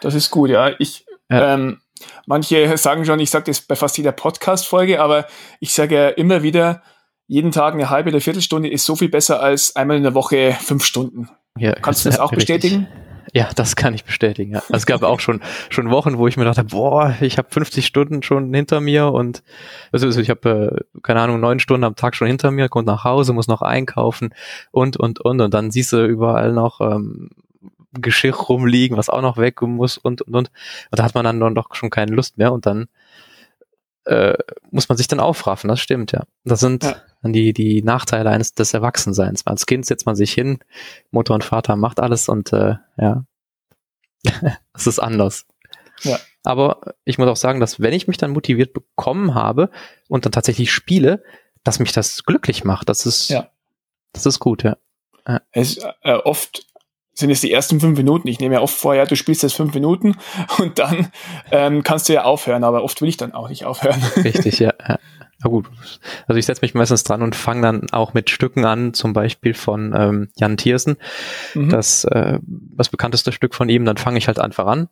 Das 0.00 0.14
ist 0.14 0.30
gut, 0.30 0.50
ja. 0.50 0.70
Ich 0.78 1.06
ja. 1.32 1.54
Ähm, 1.54 1.80
manche 2.26 2.76
sagen 2.76 3.04
schon, 3.04 3.20
ich 3.20 3.30
sage 3.30 3.46
das 3.46 3.60
bei 3.60 3.76
fast 3.76 3.96
jeder 3.98 4.12
Podcast-Folge, 4.12 5.00
aber 5.00 5.26
ich 5.60 5.72
sage 5.72 5.94
ja 5.94 6.08
immer 6.08 6.42
wieder, 6.42 6.82
jeden 7.26 7.50
Tag 7.50 7.74
eine 7.74 7.90
halbe 7.90 8.10
oder 8.10 8.20
Viertelstunde 8.20 8.68
ist 8.68 8.84
so 8.84 8.96
viel 8.96 9.08
besser 9.08 9.40
als 9.40 9.74
einmal 9.76 9.96
in 9.96 10.02
der 10.02 10.14
Woche 10.14 10.56
fünf 10.60 10.84
Stunden. 10.84 11.28
Ja, 11.56 11.72
Kannst 11.74 12.04
du 12.04 12.08
das 12.10 12.18
auch 12.18 12.32
richtig. 12.32 12.46
bestätigen? 12.46 12.88
Ja, 13.34 13.48
das 13.54 13.76
kann 13.76 13.94
ich 13.94 14.04
bestätigen. 14.04 14.52
Ja. 14.52 14.58
Also 14.58 14.74
es 14.74 14.86
gab 14.86 15.02
auch 15.02 15.20
schon 15.20 15.40
schon 15.70 15.90
Wochen, 15.90 16.18
wo 16.18 16.26
ich 16.26 16.36
mir 16.36 16.44
dachte, 16.44 16.64
boah, 16.64 17.16
ich 17.20 17.38
habe 17.38 17.48
50 17.50 17.86
Stunden 17.86 18.22
schon 18.22 18.52
hinter 18.52 18.80
mir 18.80 19.12
und 19.12 19.42
also, 19.90 20.06
also 20.06 20.20
ich 20.20 20.28
habe 20.28 20.84
äh, 20.94 21.00
keine 21.02 21.20
Ahnung 21.20 21.40
neun 21.40 21.58
Stunden 21.58 21.84
am 21.84 21.96
Tag 21.96 22.14
schon 22.14 22.26
hinter 22.26 22.50
mir, 22.50 22.68
kommt 22.68 22.86
nach 22.86 23.04
Hause, 23.04 23.32
muss 23.32 23.48
noch 23.48 23.62
einkaufen 23.62 24.34
und 24.70 24.98
und 24.98 25.20
und 25.20 25.40
und 25.40 25.54
dann 25.54 25.70
siehst 25.70 25.92
du 25.92 26.04
überall 26.04 26.52
noch 26.52 26.80
ähm, 26.80 27.30
Geschirr 27.92 28.34
rumliegen, 28.34 28.96
was 28.96 29.08
auch 29.08 29.22
noch 29.22 29.36
weg 29.36 29.60
muss 29.62 29.98
und 29.98 30.22
und 30.22 30.34
und. 30.34 30.50
Und 30.90 30.98
da 30.98 31.04
hat 31.04 31.14
man 31.14 31.24
dann 31.24 31.54
doch 31.54 31.74
schon 31.74 31.90
keine 31.90 32.12
Lust 32.12 32.38
mehr 32.38 32.52
und 32.52 32.66
dann 32.66 32.88
äh, 34.04 34.36
muss 34.70 34.88
man 34.88 34.98
sich 34.98 35.08
dann 35.08 35.20
aufraffen, 35.20 35.68
das 35.68 35.80
stimmt, 35.80 36.12
ja. 36.12 36.24
Das 36.44 36.60
sind 36.60 36.84
ja. 36.84 36.96
dann 37.22 37.32
die, 37.32 37.52
die 37.52 37.82
Nachteile 37.82 38.30
eines 38.30 38.54
des 38.54 38.74
Erwachsenseins. 38.74 39.46
Als 39.46 39.66
Kind 39.66 39.86
setzt 39.86 40.06
man 40.06 40.16
sich 40.16 40.32
hin, 40.32 40.58
Mutter 41.10 41.34
und 41.34 41.44
Vater 41.44 41.76
macht 41.76 42.00
alles 42.00 42.28
und 42.28 42.52
äh, 42.52 42.76
ja, 42.98 43.24
das 44.72 44.86
ist 44.86 44.98
anders. 44.98 45.46
Ja. 46.02 46.18
Aber 46.42 46.94
ich 47.04 47.18
muss 47.18 47.28
auch 47.28 47.36
sagen, 47.36 47.60
dass 47.60 47.80
wenn 47.80 47.92
ich 47.92 48.08
mich 48.08 48.16
dann 48.16 48.32
motiviert 48.32 48.72
bekommen 48.72 49.34
habe 49.34 49.70
und 50.08 50.24
dann 50.24 50.32
tatsächlich 50.32 50.72
spiele, 50.72 51.22
dass 51.62 51.78
mich 51.78 51.92
das 51.92 52.24
glücklich 52.24 52.64
macht. 52.64 52.88
Das 52.88 53.06
ist, 53.06 53.28
ja. 53.28 53.48
das 54.12 54.26
ist 54.26 54.40
gut, 54.40 54.64
ja. 54.64 54.76
ja. 55.28 55.40
Es, 55.52 55.78
äh, 56.02 56.14
oft 56.14 56.66
sind 57.14 57.30
es 57.30 57.40
die 57.40 57.52
ersten 57.52 57.80
fünf 57.80 57.98
Minuten. 57.98 58.28
Ich 58.28 58.40
nehme 58.40 58.54
ja 58.54 58.60
oft 58.60 58.74
vor, 58.74 58.94
ja, 58.94 59.04
du 59.04 59.16
spielst 59.16 59.42
jetzt 59.42 59.54
fünf 59.54 59.74
Minuten 59.74 60.16
und 60.58 60.78
dann 60.78 61.10
ähm, 61.50 61.82
kannst 61.82 62.08
du 62.08 62.14
ja 62.14 62.24
aufhören, 62.24 62.64
aber 62.64 62.82
oft 62.82 63.00
will 63.00 63.08
ich 63.08 63.16
dann 63.16 63.32
auch 63.32 63.48
nicht 63.48 63.64
aufhören. 63.64 64.02
Richtig, 64.16 64.58
ja. 64.58 64.72
ja. 64.88 64.98
Na 65.44 65.50
gut. 65.50 65.68
Also 66.26 66.38
ich 66.38 66.46
setze 66.46 66.62
mich 66.62 66.74
meistens 66.74 67.04
dran 67.04 67.22
und 67.22 67.34
fange 67.34 67.62
dann 67.62 67.90
auch 67.90 68.14
mit 68.14 68.30
Stücken 68.30 68.64
an, 68.64 68.94
zum 68.94 69.12
Beispiel 69.12 69.54
von 69.54 69.92
ähm, 69.96 70.28
Jan 70.36 70.56
Thiersen. 70.56 70.96
Mhm. 71.54 71.68
Das, 71.68 72.04
äh, 72.04 72.38
das 72.42 72.88
bekannteste 72.88 73.32
Stück 73.32 73.54
von 73.54 73.68
ihm, 73.68 73.84
dann 73.84 73.96
fange 73.96 74.18
ich 74.18 74.28
halt 74.28 74.38
einfach 74.38 74.66
an 74.66 74.88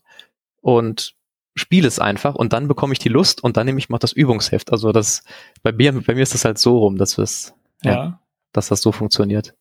und 0.61 1.15
spiele 1.55 1.89
es 1.89 1.99
einfach 1.99 2.35
und 2.35 2.53
dann 2.53 2.69
bekomme 2.69 2.93
ich 2.93 2.99
die 2.99 3.09
Lust 3.09 3.43
und 3.43 3.57
dann 3.57 3.67
nehme 3.67 3.79
ich 3.79 3.89
mal 3.89 3.99
das 3.99 4.13
Übungsheft. 4.13 4.73
Also 4.73 4.93
das 4.93 5.25
bei 5.63 5.73
mir, 5.73 5.93
bei 5.93 6.15
mir 6.15 6.23
ist 6.23 6.35
das 6.35 6.45
halt 6.45 6.59
so 6.59 6.79
rum, 6.79 6.97
dass 6.97 7.19
es 7.19 7.55
ja, 7.83 7.93
ja. 7.93 8.21
dass 8.53 8.69
das 8.69 8.83
so 8.83 8.93
funktioniert 8.93 9.55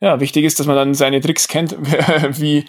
ja, 0.00 0.20
wichtig 0.20 0.44
ist, 0.44 0.58
dass 0.58 0.66
man 0.66 0.76
dann 0.76 0.94
seine 0.94 1.20
Tricks 1.20 1.48
kennt, 1.48 1.72
wie 2.40 2.64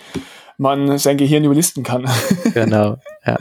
man 0.57 0.97
sein 0.97 1.17
Gehirn 1.17 1.43
überlisten 1.43 1.83
kann. 1.83 2.09
Genau, 2.53 2.97
ja. 3.25 3.37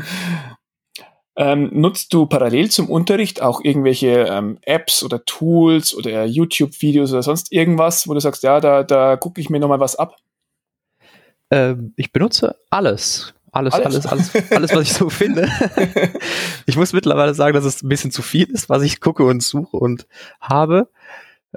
Ähm, 1.36 1.70
nutzt 1.72 2.12
du 2.12 2.26
parallel 2.26 2.70
zum 2.70 2.90
Unterricht 2.90 3.40
auch 3.40 3.62
irgendwelche 3.62 4.26
ähm, 4.28 4.58
Apps 4.62 5.02
oder 5.02 5.24
Tools 5.24 5.94
oder 5.94 6.26
YouTube-Videos 6.26 7.12
oder 7.12 7.22
sonst 7.22 7.50
irgendwas, 7.50 8.06
wo 8.06 8.14
du 8.14 8.20
sagst, 8.20 8.42
ja, 8.42 8.60
da, 8.60 8.82
da 8.82 9.16
gucke 9.16 9.40
ich 9.40 9.48
mir 9.48 9.58
nochmal 9.58 9.80
was 9.80 9.96
ab? 9.96 10.16
Ähm, 11.50 11.94
ich 11.96 12.12
benutze 12.12 12.56
alles. 12.68 13.32
Alles, 13.52 13.74
alles, 13.74 14.06
alles, 14.06 14.06
alles, 14.06 14.52
alles, 14.52 14.74
was 14.74 14.82
ich 14.82 14.92
so 14.92 15.10
finde. 15.10 15.48
ich 16.66 16.76
muss 16.76 16.92
mittlerweile 16.92 17.34
sagen, 17.34 17.54
dass 17.54 17.64
es 17.64 17.82
ein 17.82 17.88
bisschen 17.88 18.12
zu 18.12 18.22
viel 18.22 18.48
ist, 18.48 18.68
was 18.68 18.82
ich 18.82 19.00
gucke 19.00 19.24
und 19.24 19.42
suche 19.42 19.76
und 19.76 20.06
habe. 20.40 20.88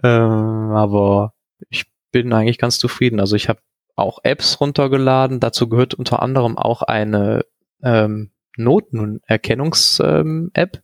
Ähm, 0.01 0.71
aber 0.71 1.33
ich 1.69 1.85
bin 2.13 2.31
eigentlich 2.31 2.57
ganz 2.57 2.77
zufrieden. 2.77 3.19
Also 3.19 3.35
ich 3.35 3.49
habe 3.49 3.59
auch 3.95 4.19
Apps 4.23 4.61
runtergeladen. 4.61 5.41
Dazu 5.41 5.67
gehört 5.67 5.93
unter 5.93 6.21
anderem 6.21 6.57
auch 6.57 6.83
eine 6.83 7.43
ähm, 7.83 8.31
Notenerkennungs-App, 8.55 10.75
ähm, 10.75 10.81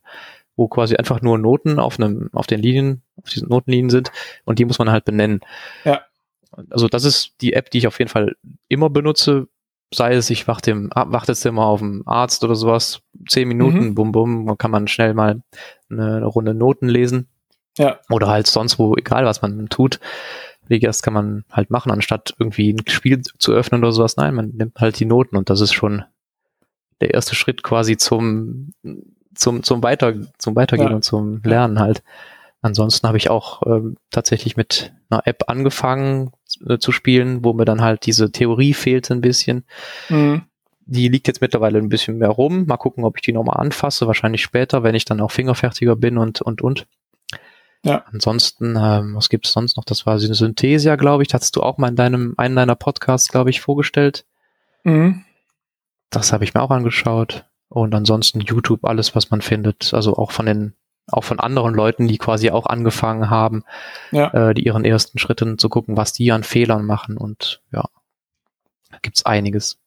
wo 0.56 0.68
quasi 0.68 0.96
einfach 0.96 1.22
nur 1.22 1.38
Noten 1.38 1.78
auf 1.78 1.98
einem, 1.98 2.28
auf 2.34 2.46
den 2.46 2.60
Linien, 2.60 3.00
auf 3.16 3.30
diesen 3.30 3.48
Notenlinien 3.48 3.88
sind 3.88 4.12
und 4.44 4.58
die 4.58 4.66
muss 4.66 4.78
man 4.78 4.90
halt 4.90 5.06
benennen. 5.06 5.40
Ja. 5.84 6.02
Also 6.70 6.88
das 6.88 7.04
ist 7.04 7.36
die 7.40 7.54
App, 7.54 7.70
die 7.70 7.78
ich 7.78 7.86
auf 7.86 7.98
jeden 7.98 8.10
Fall 8.10 8.36
immer 8.68 8.90
benutze, 8.90 9.48
sei 9.92 10.14
es, 10.14 10.30
ich 10.30 10.48
warte, 10.48 10.72
im, 10.72 10.90
warte 10.94 11.32
jetzt 11.32 11.46
immer 11.46 11.66
auf 11.66 11.80
einen 11.80 12.06
Arzt 12.06 12.44
oder 12.44 12.54
sowas, 12.54 13.00
zehn 13.28 13.48
Minuten, 13.48 13.90
mhm. 13.90 13.94
bum 13.94 14.12
bum, 14.12 14.58
kann 14.58 14.70
man 14.70 14.88
schnell 14.88 15.14
mal 15.14 15.42
eine, 15.90 16.16
eine 16.16 16.26
Runde 16.26 16.54
Noten 16.54 16.88
lesen. 16.88 17.28
Ja. 17.78 18.00
Oder 18.10 18.28
halt 18.28 18.46
sonst 18.46 18.78
wo, 18.78 18.94
egal 18.96 19.24
was 19.24 19.40
man 19.42 19.68
tut. 19.68 20.00
Wie 20.70 20.78
das 20.78 21.02
kann 21.02 21.12
man 21.12 21.44
halt 21.50 21.70
machen, 21.70 21.90
anstatt 21.90 22.32
irgendwie 22.38 22.72
ein 22.72 22.88
Spiel 22.88 23.20
zu 23.20 23.52
öffnen 23.52 23.82
oder 23.82 23.92
sowas. 23.92 24.16
Nein, 24.16 24.36
man 24.36 24.50
nimmt 24.50 24.78
halt 24.78 24.98
die 25.00 25.04
Noten 25.04 25.36
und 25.36 25.50
das 25.50 25.60
ist 25.60 25.72
schon 25.72 26.04
der 27.00 27.12
erste 27.12 27.34
Schritt 27.34 27.64
quasi 27.64 27.96
zum, 27.96 28.72
zum, 29.34 29.64
zum 29.64 29.82
Weiter, 29.82 30.14
zum 30.38 30.54
Weitergehen 30.54 30.90
ja. 30.90 30.94
und 30.94 31.02
zum 31.02 31.42
Lernen 31.42 31.80
halt. 31.80 32.04
Ansonsten 32.62 33.08
habe 33.08 33.18
ich 33.18 33.30
auch 33.30 33.62
ähm, 33.66 33.96
tatsächlich 34.10 34.56
mit 34.56 34.92
einer 35.08 35.26
App 35.26 35.44
angefangen 35.48 36.30
äh, 36.68 36.78
zu 36.78 36.92
spielen, 36.92 37.42
wo 37.42 37.52
mir 37.52 37.64
dann 37.64 37.80
halt 37.80 38.06
diese 38.06 38.30
Theorie 38.30 38.74
fehlt 38.74 39.10
ein 39.10 39.22
bisschen. 39.22 39.64
Mhm. 40.08 40.42
Die 40.86 41.08
liegt 41.08 41.26
jetzt 41.26 41.40
mittlerweile 41.40 41.78
ein 41.78 41.88
bisschen 41.88 42.18
mehr 42.18 42.28
rum. 42.28 42.66
Mal 42.66 42.76
gucken, 42.76 43.04
ob 43.04 43.16
ich 43.16 43.22
die 43.22 43.32
nochmal 43.32 43.58
anfasse. 43.58 44.06
Wahrscheinlich 44.06 44.42
später, 44.42 44.82
wenn 44.82 44.94
ich 44.94 45.04
dann 45.04 45.20
auch 45.20 45.30
fingerfertiger 45.30 45.96
bin 45.96 46.18
und, 46.18 46.42
und, 46.42 46.62
und. 46.62 46.86
Ja. 47.82 48.04
Ansonsten, 48.12 48.76
ähm, 48.76 49.14
was 49.14 49.28
gibt's 49.28 49.52
sonst 49.52 49.76
noch? 49.76 49.84
Das 49.84 50.04
war 50.04 50.18
Synthesia, 50.18 50.96
glaube 50.96 51.22
ich. 51.22 51.28
Das 51.28 51.36
hattest 51.36 51.56
du 51.56 51.62
auch 51.62 51.78
mal 51.78 51.88
in 51.88 51.96
deinem, 51.96 52.34
einen 52.36 52.56
deiner 52.56 52.74
Podcasts, 52.74 53.28
glaube 53.28 53.50
ich, 53.50 53.60
vorgestellt. 53.60 54.26
Mhm. 54.84 55.24
Das 56.10 56.32
habe 56.32 56.44
ich 56.44 56.54
mir 56.54 56.62
auch 56.62 56.70
angeschaut. 56.70 57.46
Und 57.68 57.94
ansonsten 57.94 58.40
YouTube, 58.40 58.84
alles, 58.84 59.14
was 59.14 59.30
man 59.30 59.40
findet. 59.40 59.94
Also 59.94 60.16
auch 60.16 60.32
von 60.32 60.46
den 60.46 60.74
auch 61.12 61.24
von 61.24 61.40
anderen 61.40 61.74
Leuten, 61.74 62.08
die 62.08 62.18
quasi 62.18 62.50
auch 62.50 62.66
angefangen 62.66 63.30
haben, 63.30 63.64
ja. 64.12 64.32
äh, 64.32 64.54
die 64.54 64.64
ihren 64.64 64.84
ersten 64.84 65.18
Schritten 65.18 65.58
zu 65.58 65.68
gucken, 65.68 65.96
was 65.96 66.12
die 66.12 66.30
an 66.32 66.44
Fehlern 66.44 66.84
machen 66.84 67.16
und 67.16 67.62
ja, 67.72 67.84
da 68.90 68.98
gibt's 69.02 69.24
einiges. 69.24 69.78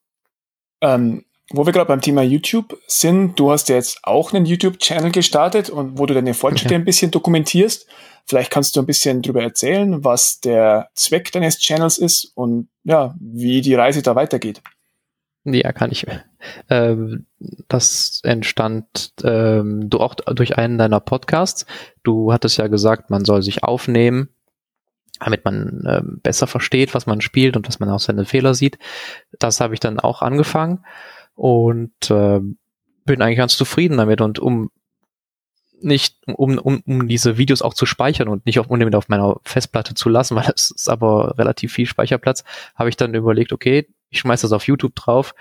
Ähm, 0.81 1.23
wo 1.51 1.65
wir 1.65 1.73
gerade 1.73 1.87
beim 1.87 2.01
Thema 2.01 2.21
YouTube 2.21 2.77
sind, 2.87 3.37
du 3.37 3.51
hast 3.51 3.69
ja 3.69 3.75
jetzt 3.75 3.99
auch 4.03 4.33
einen 4.33 4.45
YouTube-Channel 4.45 5.11
gestartet 5.11 5.69
und 5.69 5.97
wo 5.97 6.05
du 6.05 6.13
deine 6.13 6.33
Fortschritte 6.33 6.73
ja. 6.73 6.79
ein 6.79 6.85
bisschen 6.85 7.11
dokumentierst. 7.11 7.87
Vielleicht 8.25 8.51
kannst 8.51 8.75
du 8.75 8.79
ein 8.79 8.85
bisschen 8.85 9.21
darüber 9.21 9.43
erzählen, 9.43 10.03
was 10.03 10.39
der 10.39 10.89
Zweck 10.95 11.31
deines 11.31 11.59
Channels 11.59 11.97
ist 11.97 12.31
und 12.35 12.69
ja, 12.83 13.15
wie 13.19 13.61
die 13.61 13.75
Reise 13.75 14.01
da 14.01 14.15
weitergeht. 14.15 14.61
Ja, 15.45 15.73
kann 15.73 15.91
ich. 15.91 16.05
Ähm, 16.69 17.25
das 17.67 18.21
entstand 18.23 19.11
ähm, 19.23 19.89
du 19.89 19.99
auch 19.99 20.15
durch 20.15 20.57
einen 20.57 20.77
deiner 20.77 21.01
Podcasts. 21.01 21.65
Du 22.03 22.31
hattest 22.31 22.57
ja 22.57 22.67
gesagt, 22.67 23.09
man 23.09 23.25
soll 23.25 23.41
sich 23.43 23.61
aufnehmen, 23.61 24.29
damit 25.19 25.43
man 25.43 25.83
ähm, 25.85 26.19
besser 26.23 26.47
versteht, 26.47 26.93
was 26.93 27.07
man 27.07 27.19
spielt 27.19 27.57
und 27.57 27.67
dass 27.67 27.81
man 27.81 27.89
auch 27.89 27.99
seine 27.99 28.23
Fehler 28.23 28.53
sieht. 28.53 28.77
Das 29.37 29.59
habe 29.59 29.73
ich 29.73 29.81
dann 29.81 29.99
auch 29.99 30.21
angefangen 30.21 30.85
und 31.35 32.09
äh, 32.09 32.39
bin 33.05 33.21
eigentlich 33.21 33.37
ganz 33.37 33.57
zufrieden 33.57 33.97
damit. 33.97 34.21
Und 34.21 34.39
um 34.39 34.71
nicht, 35.83 36.17
um, 36.27 36.57
um, 36.57 36.81
um 36.85 37.07
diese 37.07 37.37
Videos 37.37 37.61
auch 37.61 37.73
zu 37.73 37.85
speichern 37.85 38.29
und 38.29 38.45
nicht 38.45 38.59
auf, 38.59 38.67
unbedingt 38.67 38.95
auf 38.95 39.09
meiner 39.09 39.37
Festplatte 39.43 39.93
zu 39.93 40.09
lassen, 40.09 40.35
weil 40.37 40.51
es 40.55 40.71
ist 40.71 40.89
aber 40.89 41.37
relativ 41.37 41.73
viel 41.73 41.85
Speicherplatz, 41.85 42.43
habe 42.75 42.89
ich 42.89 42.97
dann 42.97 43.13
überlegt, 43.13 43.51
okay, 43.51 43.87
ich 44.09 44.19
schmeiß 44.19 44.41
das 44.41 44.51
auf 44.51 44.67
YouTube 44.67 44.95
drauf. 44.95 45.35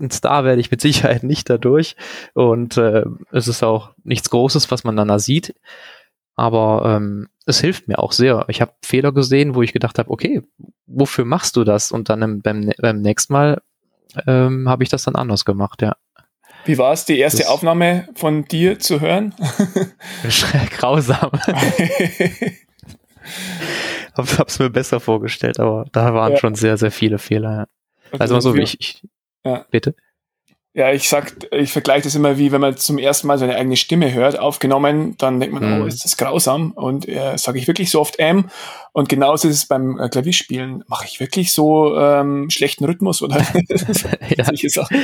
Ein 0.00 0.10
Star 0.10 0.44
werde 0.44 0.60
ich 0.60 0.70
mit 0.70 0.80
Sicherheit 0.80 1.22
nicht 1.22 1.48
dadurch. 1.48 1.96
Und 2.34 2.76
äh, 2.76 3.04
es 3.30 3.48
ist 3.48 3.62
auch 3.62 3.90
nichts 4.02 4.30
Großes, 4.30 4.70
was 4.70 4.84
man 4.84 4.96
dann 4.96 5.08
da 5.08 5.18
sieht. 5.18 5.54
Aber 6.34 6.96
ähm, 6.96 7.28
es 7.44 7.60
hilft 7.60 7.86
mir 7.86 7.98
auch 7.98 8.12
sehr. 8.12 8.46
Ich 8.48 8.62
habe 8.62 8.72
Fehler 8.82 9.12
gesehen, 9.12 9.54
wo 9.54 9.62
ich 9.62 9.74
gedacht 9.74 9.98
habe, 9.98 10.10
okay, 10.10 10.42
wofür 10.86 11.26
machst 11.26 11.56
du 11.56 11.64
das? 11.64 11.92
Und 11.92 12.08
dann 12.08 12.40
beim, 12.40 12.72
beim 12.78 13.02
nächsten 13.02 13.34
Mal 13.34 13.60
ähm, 14.26 14.68
habe 14.68 14.82
ich 14.82 14.88
das 14.88 15.04
dann 15.04 15.16
anders 15.16 15.44
gemacht, 15.44 15.82
ja. 15.82 15.96
Wie 16.64 16.78
war 16.78 16.92
es, 16.92 17.04
die 17.04 17.18
erste 17.18 17.42
das 17.42 17.48
Aufnahme 17.48 18.08
von 18.14 18.44
dir 18.44 18.78
zu 18.78 19.00
hören? 19.00 19.34
Grausam. 20.70 21.30
hab, 24.14 24.38
hab's 24.38 24.58
mir 24.58 24.70
besser 24.70 25.00
vorgestellt, 25.00 25.58
aber 25.58 25.86
da 25.92 26.12
waren 26.14 26.32
ja. 26.32 26.38
schon 26.38 26.54
sehr, 26.54 26.76
sehr 26.76 26.90
viele 26.90 27.18
Fehler. 27.18 27.50
Ja. 27.52 27.66
Also, 28.18 28.34
also 28.34 28.50
so 28.50 28.56
wie 28.56 28.62
ich, 28.62 28.78
ich 28.78 29.02
ja. 29.44 29.64
bitte. 29.70 29.94
Ja, 30.80 30.90
ich 30.92 31.10
sag, 31.10 31.34
ich 31.52 31.72
vergleiche 31.72 32.04
das 32.04 32.14
immer 32.14 32.38
wie, 32.38 32.52
wenn 32.52 32.60
man 32.62 32.74
zum 32.74 32.96
ersten 32.96 33.26
Mal 33.26 33.36
seine 33.36 33.54
eigene 33.54 33.76
Stimme 33.76 34.14
hört, 34.14 34.38
aufgenommen, 34.38 35.14
dann 35.18 35.38
denkt 35.38 35.52
man, 35.52 35.76
mhm. 35.76 35.82
oh, 35.82 35.84
ist 35.84 36.06
das 36.06 36.16
grausam. 36.16 36.70
Und 36.70 37.06
äh, 37.06 37.36
sage 37.36 37.58
ich 37.58 37.68
wirklich 37.68 37.90
so 37.90 38.00
oft 38.00 38.18
M. 38.18 38.48
Und 38.92 39.10
genauso 39.10 39.46
ist 39.46 39.56
es 39.56 39.66
beim 39.66 39.98
äh, 39.98 40.08
Klavierspielen. 40.08 40.82
Mache 40.88 41.04
ich 41.04 41.20
wirklich 41.20 41.52
so 41.52 41.94
ähm, 41.98 42.48
schlechten 42.48 42.86
Rhythmus 42.86 43.20
oder 43.20 43.36
ja. 44.38 44.44
solche 44.44 44.70
Sachen? 44.70 45.02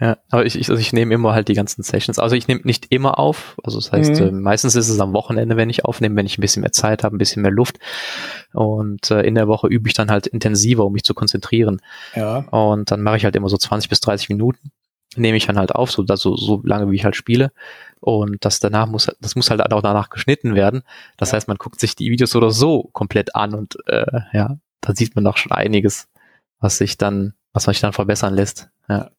Ja, 0.00 0.16
aber 0.30 0.46
ich, 0.46 0.58
ich, 0.58 0.68
also 0.68 0.80
ich 0.80 0.92
nehme 0.92 1.14
immer 1.14 1.32
halt 1.32 1.46
die 1.46 1.54
ganzen 1.54 1.84
Sessions. 1.84 2.18
Also 2.18 2.34
ich 2.34 2.48
nehme 2.48 2.62
nicht 2.64 2.86
immer 2.90 3.20
auf. 3.20 3.54
Also 3.62 3.78
das 3.78 3.92
heißt, 3.92 4.20
mhm. 4.20 4.26
äh, 4.26 4.32
meistens 4.32 4.74
ist 4.74 4.88
es 4.88 4.98
am 4.98 5.12
Wochenende, 5.12 5.56
wenn 5.56 5.70
ich 5.70 5.84
aufnehme, 5.84 6.16
wenn 6.16 6.26
ich 6.26 6.38
ein 6.38 6.40
bisschen 6.40 6.62
mehr 6.62 6.72
Zeit 6.72 7.04
habe, 7.04 7.14
ein 7.14 7.18
bisschen 7.18 7.42
mehr 7.42 7.52
Luft. 7.52 7.78
Und 8.52 9.12
äh, 9.12 9.20
in 9.20 9.36
der 9.36 9.46
Woche 9.46 9.68
übe 9.68 9.88
ich 9.88 9.94
dann 9.94 10.10
halt 10.10 10.26
intensiver, 10.26 10.84
um 10.84 10.92
mich 10.92 11.04
zu 11.04 11.14
konzentrieren. 11.14 11.80
Ja. 12.16 12.38
Und 12.48 12.90
dann 12.90 13.00
mache 13.00 13.18
ich 13.18 13.24
halt 13.24 13.36
immer 13.36 13.48
so 13.48 13.56
20 13.56 13.88
bis 13.88 14.00
30 14.00 14.28
Minuten 14.28 14.72
nehme 15.16 15.36
ich 15.36 15.46
dann 15.46 15.58
halt 15.58 15.74
auf, 15.74 15.90
so, 15.90 16.02
dass, 16.02 16.20
so, 16.20 16.36
so 16.36 16.60
lange 16.64 16.90
wie 16.90 16.96
ich 16.96 17.04
halt 17.04 17.16
spiele. 17.16 17.52
Und 18.00 18.44
das 18.44 18.60
danach 18.60 18.86
muss, 18.86 19.10
das 19.20 19.34
muss 19.34 19.50
halt 19.50 19.60
auch 19.72 19.82
danach 19.82 20.10
geschnitten 20.10 20.54
werden. 20.54 20.82
Das 21.16 21.30
ja. 21.30 21.36
heißt, 21.36 21.48
man 21.48 21.56
guckt 21.56 21.80
sich 21.80 21.96
die 21.96 22.10
Videos 22.10 22.36
oder 22.36 22.50
so 22.50 22.90
komplett 22.92 23.34
an 23.34 23.54
und 23.54 23.76
äh, 23.86 24.04
ja, 24.32 24.58
da 24.80 24.94
sieht 24.94 25.14
man 25.14 25.24
doch 25.24 25.36
schon 25.36 25.52
einiges, 25.52 26.08
was 26.60 26.78
sich 26.78 26.98
dann, 26.98 27.34
was 27.52 27.66
man 27.66 27.74
sich 27.74 27.80
dann 27.80 27.92
verbessern 27.92 28.34
lässt. 28.34 28.68
Ja, 28.88 29.10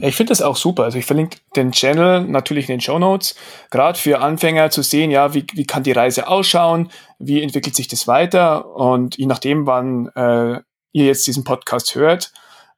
ich 0.00 0.16
finde 0.16 0.30
das 0.30 0.42
auch 0.42 0.56
super. 0.56 0.84
Also 0.84 0.98
ich 0.98 1.04
verlinke 1.04 1.38
den 1.56 1.72
Channel 1.72 2.22
natürlich 2.22 2.68
in 2.68 2.76
den 2.76 2.80
Show 2.80 2.98
Notes, 2.98 3.34
gerade 3.70 3.98
für 3.98 4.20
Anfänger 4.20 4.70
zu 4.70 4.82
sehen, 4.82 5.10
ja, 5.10 5.34
wie, 5.34 5.44
wie 5.54 5.64
kann 5.64 5.82
die 5.82 5.92
Reise 5.92 6.28
ausschauen, 6.28 6.90
wie 7.18 7.42
entwickelt 7.42 7.74
sich 7.74 7.88
das 7.88 8.06
weiter 8.06 8.74
und 8.74 9.18
je 9.18 9.26
nachdem, 9.26 9.66
wann 9.66 10.08
äh, 10.14 10.60
ihr 10.92 11.06
jetzt 11.06 11.26
diesen 11.26 11.44
Podcast 11.44 11.94
hört, 11.94 12.32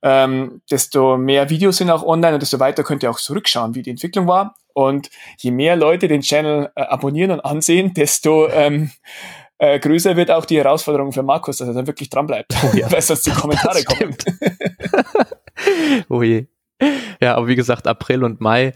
ähm, 0.05 0.61
desto 0.71 1.17
mehr 1.17 1.49
Videos 1.49 1.79
sind 1.79 1.91
auch 1.91 2.03
online 2.05 2.35
und 2.35 2.43
desto 2.43 2.61
weiter 2.61 2.85
könnt 2.85 3.03
ihr 3.03 3.11
auch 3.11 3.19
zurückschauen, 3.19 3.75
wie 3.75 3.81
die 3.81 3.91
Entwicklung 3.91 4.29
war. 4.29 4.55
Und 4.75 5.09
je 5.39 5.51
mehr 5.51 5.77
Leute 5.77 6.09
den 6.09 6.21
Channel 6.21 6.71
äh, 6.77 6.83
abonnieren 6.83 7.31
und 7.31 7.41
ansehen, 7.41 7.95
desto 7.95 8.49
ähm, 8.51 8.91
äh, 9.57 9.79
größer 9.79 10.15
wird 10.17 10.31
auch 10.31 10.45
die 10.45 10.59
Herausforderung 10.59 11.13
für 11.13 11.23
Markus, 11.23 11.57
dass 11.57 11.69
er 11.69 11.75
dann 11.75 11.87
wirklich 11.87 12.11
dran 12.11 12.27
bleibt, 12.27 12.55
oh 12.63 12.77
ja. 12.77 12.91
weil 12.93 13.01
sonst 13.01 13.25
die 13.25 13.31
Kommentare 13.31 13.83
kommen. 13.83 14.15
oh 16.11 16.23
je. 16.23 16.49
Ja, 17.23 17.37
aber 17.37 17.47
wie 17.47 17.57
gesagt, 17.57 17.87
April 17.87 18.25
und 18.25 18.43
Mai 18.43 18.75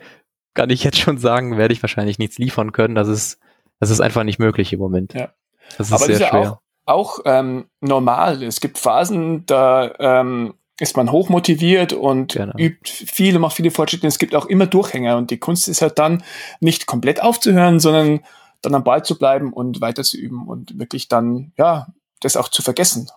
kann 0.54 0.70
ich 0.70 0.82
jetzt 0.82 0.98
schon 0.98 1.18
sagen, 1.18 1.58
werde 1.58 1.74
ich 1.74 1.82
wahrscheinlich 1.82 2.18
nichts 2.18 2.38
liefern 2.38 2.72
können. 2.72 2.94
Das 2.94 3.06
ist, 3.06 3.38
das 3.80 3.90
ist 3.90 4.00
einfach 4.00 4.24
nicht 4.24 4.38
möglich 4.38 4.72
im 4.72 4.80
Moment. 4.80 5.12
Ja. 5.12 5.28
Das 5.76 5.88
ist 5.88 5.92
aber 5.92 6.06
sehr 6.06 6.18
das 6.18 6.20
ist 6.20 6.20
ja 6.20 6.28
schwer. 6.30 6.60
auch, 6.86 7.18
auch 7.18 7.18
ähm, 7.26 7.66
normal. 7.80 8.42
Es 8.42 8.60
gibt 8.60 8.78
Phasen, 8.78 9.44
da 9.44 9.92
ähm, 9.98 10.54
ist 10.80 10.96
man 10.96 11.10
hochmotiviert 11.10 11.92
und 11.92 12.34
genau. 12.34 12.56
übt 12.56 12.90
viel 12.90 13.34
und 13.34 13.42
macht 13.42 13.56
viele 13.56 13.70
Fortschritte. 13.70 14.06
Es 14.06 14.18
gibt 14.18 14.34
auch 14.34 14.46
immer 14.46 14.66
Durchhänger 14.66 15.16
und 15.16 15.30
die 15.30 15.38
Kunst 15.38 15.68
ist 15.68 15.82
halt 15.82 15.98
dann 15.98 16.22
nicht 16.60 16.86
komplett 16.86 17.22
aufzuhören, 17.22 17.80
sondern 17.80 18.20
dann 18.62 18.74
am 18.74 18.84
Ball 18.84 19.04
zu 19.04 19.18
bleiben 19.18 19.52
und 19.52 19.80
weiter 19.80 20.02
zu 20.02 20.16
üben 20.16 20.46
und 20.46 20.78
wirklich 20.78 21.08
dann, 21.08 21.52
ja, 21.56 21.88
das 22.20 22.36
auch 22.36 22.48
zu 22.48 22.62
vergessen. 22.62 23.08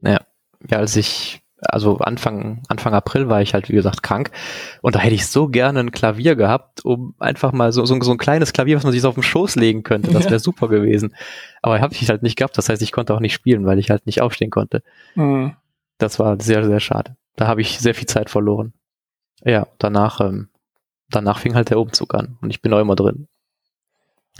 Ja, 0.00 0.20
ja, 0.68 0.78
als 0.78 0.96
ich, 0.96 1.40
also 1.60 1.98
Anfang, 1.98 2.62
Anfang 2.68 2.94
April 2.94 3.28
war 3.28 3.42
ich 3.42 3.54
halt, 3.54 3.68
wie 3.68 3.74
gesagt, 3.74 4.02
krank 4.02 4.30
und 4.80 4.94
da 4.94 5.00
hätte 5.00 5.14
ich 5.14 5.26
so 5.26 5.48
gerne 5.48 5.80
ein 5.80 5.92
Klavier 5.92 6.36
gehabt, 6.36 6.84
um 6.84 7.14
einfach 7.18 7.52
mal 7.52 7.72
so, 7.72 7.84
so, 7.84 8.00
so 8.00 8.12
ein 8.12 8.18
kleines 8.18 8.52
Klavier, 8.52 8.76
was 8.76 8.84
man 8.84 8.92
sich 8.92 9.02
so 9.02 9.08
auf 9.08 9.14
den 9.14 9.22
Schoß 9.24 9.56
legen 9.56 9.82
könnte. 9.82 10.12
Das 10.12 10.24
wäre 10.24 10.34
ja. 10.34 10.40
super 10.40 10.68
gewesen. 10.68 11.14
Aber 11.62 11.80
habe 11.80 11.94
ich 11.94 12.08
halt 12.08 12.22
nicht 12.22 12.36
gehabt. 12.36 12.56
Das 12.58 12.68
heißt, 12.68 12.82
ich 12.82 12.92
konnte 12.92 13.14
auch 13.14 13.20
nicht 13.20 13.34
spielen, 13.34 13.66
weil 13.66 13.80
ich 13.80 13.90
halt 13.90 14.06
nicht 14.06 14.20
aufstehen 14.20 14.50
konnte. 14.50 14.82
Mhm. 15.16 15.56
Das 15.98 16.18
war 16.18 16.40
sehr, 16.40 16.64
sehr 16.64 16.80
schade. 16.80 17.16
Da 17.36 17.46
habe 17.46 17.60
ich 17.60 17.78
sehr 17.78 17.94
viel 17.94 18.06
Zeit 18.06 18.30
verloren. 18.30 18.72
Ja, 19.44 19.66
danach, 19.78 20.20
ähm, 20.20 20.48
danach 21.10 21.38
fing 21.38 21.54
halt 21.54 21.70
der 21.70 21.78
Umzug 21.78 22.14
an 22.14 22.38
und 22.40 22.50
ich 22.50 22.62
bin 22.62 22.72
auch 22.72 22.80
immer 22.80 22.96
drin. 22.96 23.28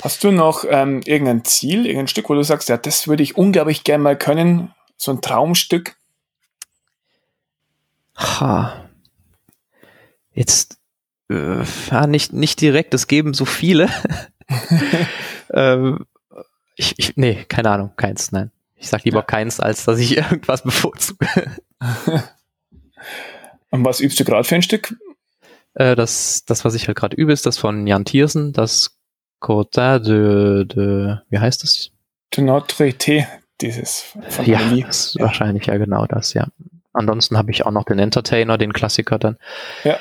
Hast 0.01 0.23
du 0.23 0.31
noch 0.31 0.65
ähm, 0.69 1.01
irgendein 1.05 1.45
Ziel, 1.45 1.85
irgendein 1.85 2.09
Stück, 2.09 2.29
wo 2.31 2.35
du 2.35 2.45
sagst, 2.45 2.69
ja, 2.69 2.77
das 2.77 3.09
würde 3.09 3.23
ich 3.23 3.37
unglaublich 3.37 3.83
gerne 3.83 4.03
mal 4.03 4.17
können, 4.17 4.73
so 4.97 5.11
ein 5.13 5.21
Traumstück? 5.21 5.97
Ha. 8.17 8.89
Jetzt, 10.33 10.79
äh, 11.31 11.65
ja, 11.91 12.07
nicht, 12.07 12.33
nicht 12.33 12.61
direkt, 12.61 12.95
es 12.95 13.09
geben 13.09 13.35
so 13.35 13.45
viele. 13.45 13.89
ähm, 15.53 16.07
ich, 16.77 16.95
ich, 16.99 17.17
nee, 17.17 17.45
keine 17.49 17.71
Ahnung, 17.71 17.93
keins, 17.97 18.33
nein. 18.33 18.51
Ich 18.79 18.89
sag 18.89 19.05
lieber 19.05 19.19
ja. 19.19 19.25
keins, 19.25 19.61
als 19.61 19.85
dass 19.85 19.99
ich 19.99 20.17
irgendwas 20.17 20.63
bevorzuge. 20.63 21.27
Und 23.71 23.85
was 23.85 24.01
übst 24.01 24.19
du 24.19 24.25
gerade 24.25 24.45
für 24.45 24.55
ein 24.55 24.63
Stück? 24.63 24.95
Äh, 25.75 25.95
das, 25.95 26.45
das, 26.47 26.65
was 26.65 26.75
ich 26.75 26.87
halt 26.89 26.97
gerade 26.97 27.17
übe, 27.17 27.33
ist 27.33 27.47
das 27.47 27.59
von 27.59 27.87
Jan 27.87 28.05
Thiersen, 28.05 28.53
das 28.53 28.99
Cotin 29.41 30.03
de, 30.03 30.65
de, 30.65 31.17
wie 31.29 31.39
heißt 31.39 31.63
das? 31.63 31.91
De 32.35 32.43
Notre 32.43 32.93
T, 32.95 33.27
dieses 33.61 34.01
von 34.29 34.45
Ja, 34.45 34.61
das 34.81 35.15
ja. 35.15 35.25
wahrscheinlich 35.25 35.67
ja 35.67 35.77
genau 35.77 36.07
das, 36.07 36.35
ja. 36.35 36.49
Ansonsten 36.93 37.37
habe 37.37 37.51
ich 37.51 37.65
auch 37.65 37.71
noch 37.71 37.85
den 37.85 37.99
Entertainer, 37.99 38.59
den 38.59 38.73
Klassiker 38.73 39.19
dann. 39.19 39.37
Ja. 39.85 39.99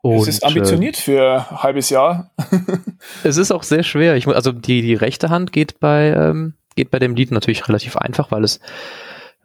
Und, 0.00 0.20
es 0.22 0.28
ist 0.28 0.44
ambitioniert 0.44 0.96
äh, 0.96 1.00
für 1.00 1.46
ein 1.50 1.62
halbes 1.62 1.90
Jahr. 1.90 2.30
es 3.24 3.36
ist 3.36 3.50
auch 3.50 3.62
sehr 3.62 3.82
schwer. 3.82 4.16
Ich, 4.16 4.26
also 4.26 4.52
die, 4.52 4.80
die 4.80 4.94
rechte 4.94 5.28
Hand 5.28 5.52
geht 5.52 5.80
bei, 5.80 6.12
ähm, 6.12 6.54
geht 6.76 6.90
bei 6.90 6.98
dem 6.98 7.16
Lied 7.16 7.32
natürlich 7.32 7.68
relativ 7.68 7.96
einfach, 7.96 8.30
weil 8.30 8.44
es 8.44 8.60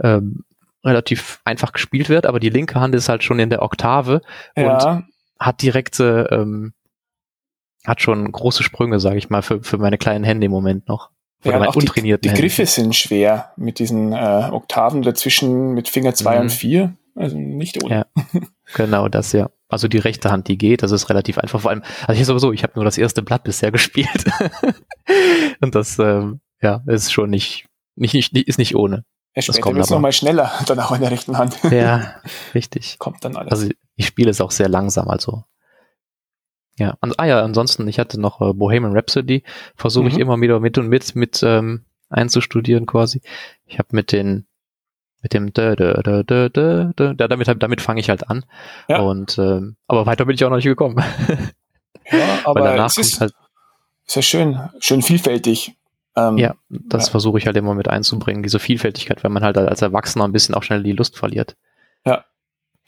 ähm, 0.02 0.44
relativ 0.84 1.42
einfach 1.46 1.74
gespielt 1.74 2.10
wird, 2.10 2.26
aber 2.26 2.40
die 2.40 2.50
linke 2.50 2.80
Hand 2.80 2.96
ist 2.96 3.10
halt 3.10 3.24
schon 3.24 3.40
in 3.40 3.50
der 3.50 3.62
Oktave 3.62 4.22
ja. 4.56 4.96
und 4.96 5.06
hat 5.40 5.62
direkte, 5.62 6.28
ähm, 6.32 6.74
hat 7.86 8.02
schon 8.02 8.32
große 8.32 8.64
Sprünge, 8.64 9.00
sage 9.00 9.18
ich 9.18 9.30
mal, 9.30 9.42
für, 9.42 9.64
für 9.64 9.78
meine 9.78 9.98
kleinen 9.98 10.24
Hände 10.24 10.46
im 10.46 10.52
Moment 10.52 10.88
noch. 10.88 11.10
Ja, 11.44 11.60
auch 11.68 11.74
die, 11.74 12.18
die 12.20 12.30
Griffe 12.30 12.68
sind 12.68 12.96
schwer 12.96 13.52
mit 13.58 13.80
diesen 13.80 14.14
äh, 14.14 14.50
Oktaven 14.52 15.02
dazwischen 15.02 15.74
mit 15.74 15.90
Finger 15.90 16.14
2 16.14 16.36
mhm. 16.36 16.42
und 16.42 16.50
4. 16.52 16.96
Also 17.16 17.38
nicht 17.38 17.84
ohne. 17.84 17.96
Ja, 17.96 18.06
genau 18.76 19.08
das, 19.08 19.32
ja. 19.32 19.50
Also 19.68 19.88
die 19.88 19.98
rechte 19.98 20.30
Hand, 20.32 20.48
die 20.48 20.58
geht, 20.58 20.84
das 20.84 20.92
ist 20.92 21.10
relativ 21.10 21.40
einfach. 21.40 21.62
Vor 21.62 21.72
allem, 21.72 21.82
also 22.06 22.20
ich 22.20 22.28
sowieso, 22.28 22.52
ich 22.52 22.62
habe 22.64 22.74
nur 22.76 22.86
das 22.86 22.98
erste 22.98 23.24
Blatt 23.24 23.44
bisher 23.44 23.72
gespielt. 23.72 24.26
und 25.62 25.74
das, 25.74 25.98
ähm, 25.98 26.42
ja, 26.62 26.84
ist 26.88 27.12
schon 27.12 27.30
nicht, 27.30 27.66
nicht, 27.96 28.14
nicht, 28.14 28.48
ist 28.48 28.58
nicht 28.58 28.76
ohne. 28.76 29.04
Ja, 29.36 29.42
später 29.42 29.74
wird 29.74 29.86
es 29.86 29.90
nochmal 29.90 30.12
schneller, 30.12 30.52
dann 30.68 30.80
auch 30.80 30.92
in 30.92 31.02
der 31.02 31.12
rechten 31.12 31.38
Hand. 31.38 31.58
Ja, 31.72 32.16
richtig. 32.54 33.00
Kommt 33.00 33.24
dann 33.24 33.36
alles. 33.36 33.52
Also 33.52 33.70
ich 33.96 34.06
spiele 34.06 34.30
es 34.30 34.42
auch 34.42 34.52
sehr 34.52 34.70
langsam, 34.70 35.08
also. 35.08 35.46
Ja, 36.78 36.98
und, 37.02 37.20
ah 37.20 37.26
ja, 37.26 37.42
ansonsten, 37.42 37.88
ich 37.88 38.00
hatte 38.00 38.20
noch 38.20 38.42
äh, 38.42 38.54
Bohemian 38.54 38.96
Rhapsody, 38.96 39.44
versuche 39.76 40.06
mhm. 40.06 40.12
ich 40.12 40.18
immer 40.20 40.40
wieder 40.42 40.60
mit 40.60 40.78
und 40.78 40.88
mit, 40.88 41.16
mit 41.16 41.44
ähm, 41.44 41.86
einzustudieren 42.10 42.86
quasi. 42.86 43.22
Ich 43.66 43.80
habe 43.80 43.90
mit 43.92 44.12
den 44.12 44.48
mit 45.22 45.34
dem 45.34 45.54
dö, 45.54 45.76
dö, 45.76 46.02
dö, 46.02 46.24
dö, 46.24 46.50
dö, 46.50 46.94
dö, 46.94 47.14
damit 47.14 47.48
damit 47.48 47.82
fange 47.82 48.00
ich 48.00 48.10
halt 48.10 48.28
an. 48.30 48.44
Ja. 48.88 49.00
Und 49.02 49.38
ähm, 49.38 49.76
aber 49.88 50.06
weiter 50.08 50.26
bin 50.26 50.34
ich 50.34 50.44
auch 50.44 50.50
noch 50.50 50.56
nicht 50.56 50.66
gekommen. 50.66 51.04
ja, 52.12 52.40
aber 52.46 52.76
es 52.86 52.98
ist, 52.98 53.22
halt, 53.22 53.34
ist 54.08 54.16
ja 54.16 54.22
schön, 54.22 54.70
schön 54.80 55.02
vielfältig. 55.04 55.76
Ähm, 56.16 56.38
ja, 56.38 56.56
das 56.70 57.08
ja. 57.08 57.12
versuche 57.12 57.38
ich 57.38 57.46
halt 57.46 57.56
immer 57.58 57.74
mit 57.74 57.88
einzubringen, 57.88 58.44
diese 58.44 58.60
Vielfältigkeit, 58.60 59.24
weil 59.24 59.32
man 59.32 59.44
halt 59.44 59.58
als 59.58 59.82
Erwachsener 59.82 60.26
ein 60.26 60.34
bisschen 60.34 60.56
auch 60.56 60.64
schnell 60.64 60.84
die 60.84 60.92
Lust 60.92 61.18
verliert. 61.18 61.56
Ja. 62.06 62.26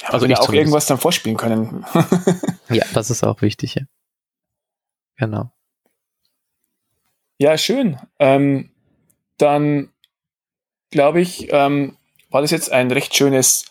ja 0.01 0.09
also 0.09 0.27
nicht 0.27 0.39
auch 0.39 0.45
zumindest. 0.45 0.65
irgendwas 0.67 0.85
dann 0.87 0.97
vorspielen 0.97 1.37
können. 1.37 1.85
ja, 2.69 2.83
das 2.93 3.09
ist 3.09 3.23
auch 3.23 3.41
wichtig, 3.41 3.75
ja. 3.75 3.83
Genau. 5.17 5.51
Ja, 7.37 7.57
schön. 7.57 7.97
Ähm, 8.19 8.71
dann 9.37 9.91
glaube 10.91 11.21
ich, 11.21 11.47
ähm, 11.51 11.97
war 12.29 12.41
das 12.41 12.51
jetzt 12.51 12.71
ein 12.71 12.91
recht 12.91 13.15
schönes, 13.15 13.65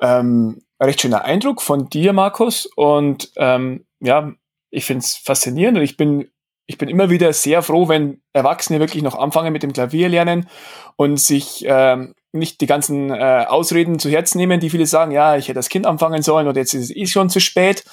ähm, 0.00 0.62
recht 0.80 1.00
schöner 1.00 1.24
Eindruck 1.24 1.62
von 1.62 1.88
dir, 1.88 2.12
Markus. 2.12 2.66
Und 2.66 3.32
ähm, 3.36 3.86
ja, 4.00 4.32
ich 4.70 4.84
finde 4.84 5.04
es 5.04 5.16
faszinierend 5.16 5.78
und 5.78 5.84
ich 5.84 5.96
bin 5.96 6.30
ich 6.66 6.78
bin 6.78 6.88
immer 6.88 7.10
wieder 7.10 7.32
sehr 7.32 7.62
froh, 7.62 7.88
wenn 7.88 8.20
Erwachsene 8.32 8.80
wirklich 8.80 9.02
noch 9.02 9.16
anfangen 9.16 9.52
mit 9.52 9.62
dem 9.62 9.72
Klavier 9.72 10.08
lernen 10.08 10.48
und 10.96 11.18
sich 11.18 11.64
ähm, 11.66 12.14
nicht 12.32 12.60
die 12.60 12.66
ganzen 12.66 13.10
äh, 13.10 13.46
Ausreden 13.48 13.98
zu 13.98 14.10
Herzen 14.10 14.38
nehmen, 14.38 14.60
die 14.60 14.70
viele 14.70 14.86
sagen, 14.86 15.12
ja, 15.12 15.36
ich 15.36 15.46
hätte 15.46 15.54
das 15.54 15.68
Kind 15.68 15.86
anfangen 15.86 16.22
sollen 16.22 16.48
oder 16.48 16.58
jetzt 16.58 16.74
ist 16.74 16.90
es 16.90 16.96
eh 16.96 17.06
schon 17.06 17.30
zu 17.30 17.40
spät. 17.40 17.84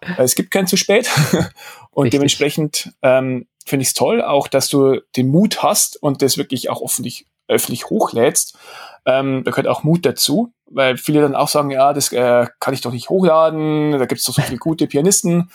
Äh, 0.00 0.22
es 0.22 0.34
gibt 0.34 0.50
kein 0.50 0.66
zu 0.66 0.76
spät. 0.76 1.10
und 1.90 2.04
Richtig. 2.04 2.18
dementsprechend 2.18 2.92
ähm, 3.02 3.46
finde 3.66 3.82
ich 3.82 3.88
es 3.88 3.94
toll, 3.94 4.22
auch 4.22 4.48
dass 4.48 4.68
du 4.68 5.00
den 5.16 5.28
Mut 5.28 5.62
hast 5.62 6.00
und 6.02 6.22
das 6.22 6.38
wirklich 6.38 6.70
auch 6.70 6.82
öffentlich, 6.82 7.26
öffentlich 7.48 7.90
hochlädst. 7.90 8.56
Ähm, 9.06 9.42
da 9.44 9.50
gehört 9.50 9.66
auch 9.66 9.82
Mut 9.82 10.06
dazu, 10.06 10.52
weil 10.66 10.96
viele 10.96 11.20
dann 11.20 11.34
auch 11.34 11.48
sagen, 11.48 11.70
ja, 11.70 11.92
das 11.92 12.12
äh, 12.12 12.46
kann 12.60 12.74
ich 12.74 12.80
doch 12.80 12.92
nicht 12.92 13.10
hochladen, 13.10 13.92
da 13.92 14.06
gibt 14.06 14.20
es 14.20 14.24
doch 14.24 14.34
so 14.34 14.42
viele 14.42 14.58
gute 14.58 14.86
Pianisten. 14.86 15.50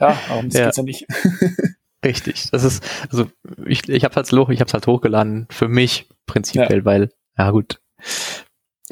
Ja, 0.00 0.16
warum 0.28 0.48
das 0.48 0.58
ja. 0.58 0.64
geht's 0.66 0.76
ja 0.76 0.82
nicht. 0.82 1.06
Richtig. 2.04 2.50
Das 2.50 2.64
ist, 2.64 2.84
also 3.10 3.26
ich, 3.66 3.88
ich 3.88 4.04
habe 4.04 4.14
halt, 4.14 4.32
ich 4.50 4.60
hab's 4.60 4.74
halt 4.74 4.86
hochgeladen 4.86 5.46
für 5.50 5.68
mich 5.68 6.08
prinzipiell, 6.26 6.78
ja. 6.78 6.84
weil, 6.84 7.12
ja 7.36 7.50
gut, 7.50 7.80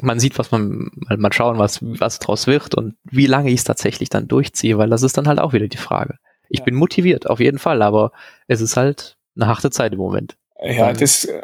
man 0.01 0.19
sieht, 0.19 0.37
was 0.37 0.51
man, 0.51 0.91
mal 1.17 1.33
schauen, 1.33 1.57
was, 1.57 1.79
was 1.81 2.19
draus 2.19 2.47
wird 2.47 2.75
und 2.75 2.95
wie 3.03 3.27
lange 3.27 3.49
ich 3.49 3.59
es 3.59 3.63
tatsächlich 3.63 4.09
dann 4.09 4.27
durchziehe, 4.27 4.77
weil 4.77 4.89
das 4.89 5.03
ist 5.03 5.17
dann 5.17 5.27
halt 5.27 5.39
auch 5.39 5.53
wieder 5.53 5.67
die 5.67 5.77
Frage. 5.77 6.17
Ich 6.49 6.59
ja. 6.59 6.65
bin 6.65 6.75
motiviert, 6.75 7.29
auf 7.29 7.39
jeden 7.39 7.59
Fall, 7.59 7.81
aber 7.81 8.11
es 8.47 8.61
ist 8.61 8.77
halt 8.77 9.17
eine 9.35 9.47
harte 9.47 9.71
Zeit 9.71 9.93
im 9.93 9.99
Moment. 9.99 10.37
Ja, 10.61 10.91
das, 10.91 11.25
äh, 11.25 11.41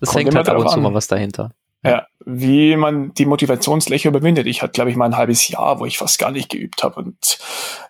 das 0.00 0.14
hängt 0.14 0.34
halt 0.34 0.48
ab 0.48 0.58
und 0.58 0.70
zu 0.70 0.80
mal 0.80 0.94
was 0.94 1.06
dahinter. 1.06 1.52
Ja, 1.84 2.06
wie 2.24 2.74
man 2.76 3.14
die 3.14 3.26
Motivationslöcher 3.26 4.08
überwindet. 4.08 4.46
Ich 4.46 4.60
hatte, 4.60 4.72
glaube 4.72 4.90
ich, 4.90 4.96
mal 4.96 5.04
ein 5.04 5.16
halbes 5.16 5.46
Jahr, 5.46 5.78
wo 5.78 5.86
ich 5.86 5.98
fast 5.98 6.18
gar 6.18 6.32
nicht 6.32 6.48
geübt 6.48 6.82
habe 6.82 6.96
und 6.96 7.38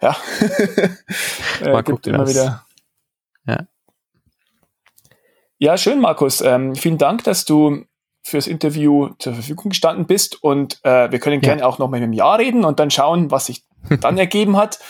ja, 0.03 0.15
äh, 1.63 1.83
gibt 1.83 2.07
immer 2.07 2.29
wieder. 2.29 2.66
Ja, 5.59 5.77
schön, 5.77 6.01
Markus. 6.01 6.41
Ähm, 6.41 6.75
vielen 6.75 6.99
Dank, 6.99 7.25
dass 7.25 7.45
du 7.45 7.85
fürs 8.23 8.47
Interview 8.47 9.11
zur 9.19 9.35
Verfügung 9.35 9.71
gestanden 9.71 10.07
bist 10.07 10.43
und 10.43 10.81
äh, 10.83 11.11
wir 11.11 11.19
können 11.21 11.41
ja. 11.43 11.49
gerne 11.49 11.67
auch 11.67 11.79
noch 11.79 11.89
mal 11.89 12.03
im 12.03 12.13
Jahr 12.13 12.39
reden 12.39 12.65
und 12.65 12.81
dann 12.81 12.91
schauen, 12.91 13.31
was 13.31 13.47
sich 13.47 13.65
dann 14.01 14.19
ergeben 14.19 14.57
hat. 14.57 14.81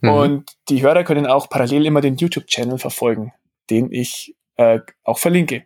Mhm. 0.00 0.10
Und 0.10 0.50
die 0.68 0.82
Hörer 0.82 1.04
können 1.04 1.26
auch 1.26 1.48
parallel 1.48 1.86
immer 1.86 2.00
den 2.00 2.16
YouTube-Channel 2.16 2.78
verfolgen, 2.78 3.32
den 3.70 3.92
ich 3.92 4.34
äh, 4.56 4.80
auch 5.04 5.18
verlinke. 5.18 5.64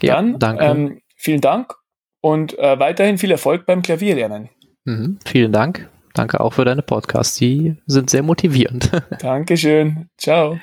Ja, 0.00 0.16
dann 0.16 0.38
danke. 0.38 0.64
Ähm, 0.64 1.02
vielen 1.16 1.40
Dank 1.40 1.74
und 2.20 2.58
äh, 2.58 2.78
weiterhin 2.78 3.18
viel 3.18 3.30
Erfolg 3.30 3.66
beim 3.66 3.82
Klavierlernen. 3.82 4.48
Mhm, 4.84 5.18
vielen 5.24 5.52
Dank. 5.52 5.88
Danke 6.14 6.40
auch 6.40 6.54
für 6.54 6.64
deine 6.64 6.82
Podcasts. 6.82 7.36
Die 7.36 7.76
sind 7.86 8.10
sehr 8.10 8.22
motivierend. 8.22 8.90
Dankeschön. 9.20 10.08
Ciao. 10.18 10.58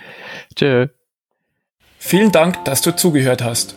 Tschö. 0.55 0.87
Vielen 1.99 2.31
Dank, 2.31 2.63
dass 2.65 2.81
du 2.81 2.95
zugehört 2.95 3.43
hast. 3.43 3.75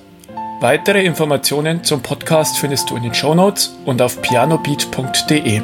Weitere 0.60 1.04
Informationen 1.04 1.82
zum 1.84 2.02
Podcast 2.02 2.58
findest 2.58 2.90
du 2.90 2.96
in 2.96 3.02
den 3.02 3.14
Show 3.14 3.34
Notes 3.34 3.74
und 3.86 4.02
auf 4.02 4.20
pianobeat.de. 4.20 5.62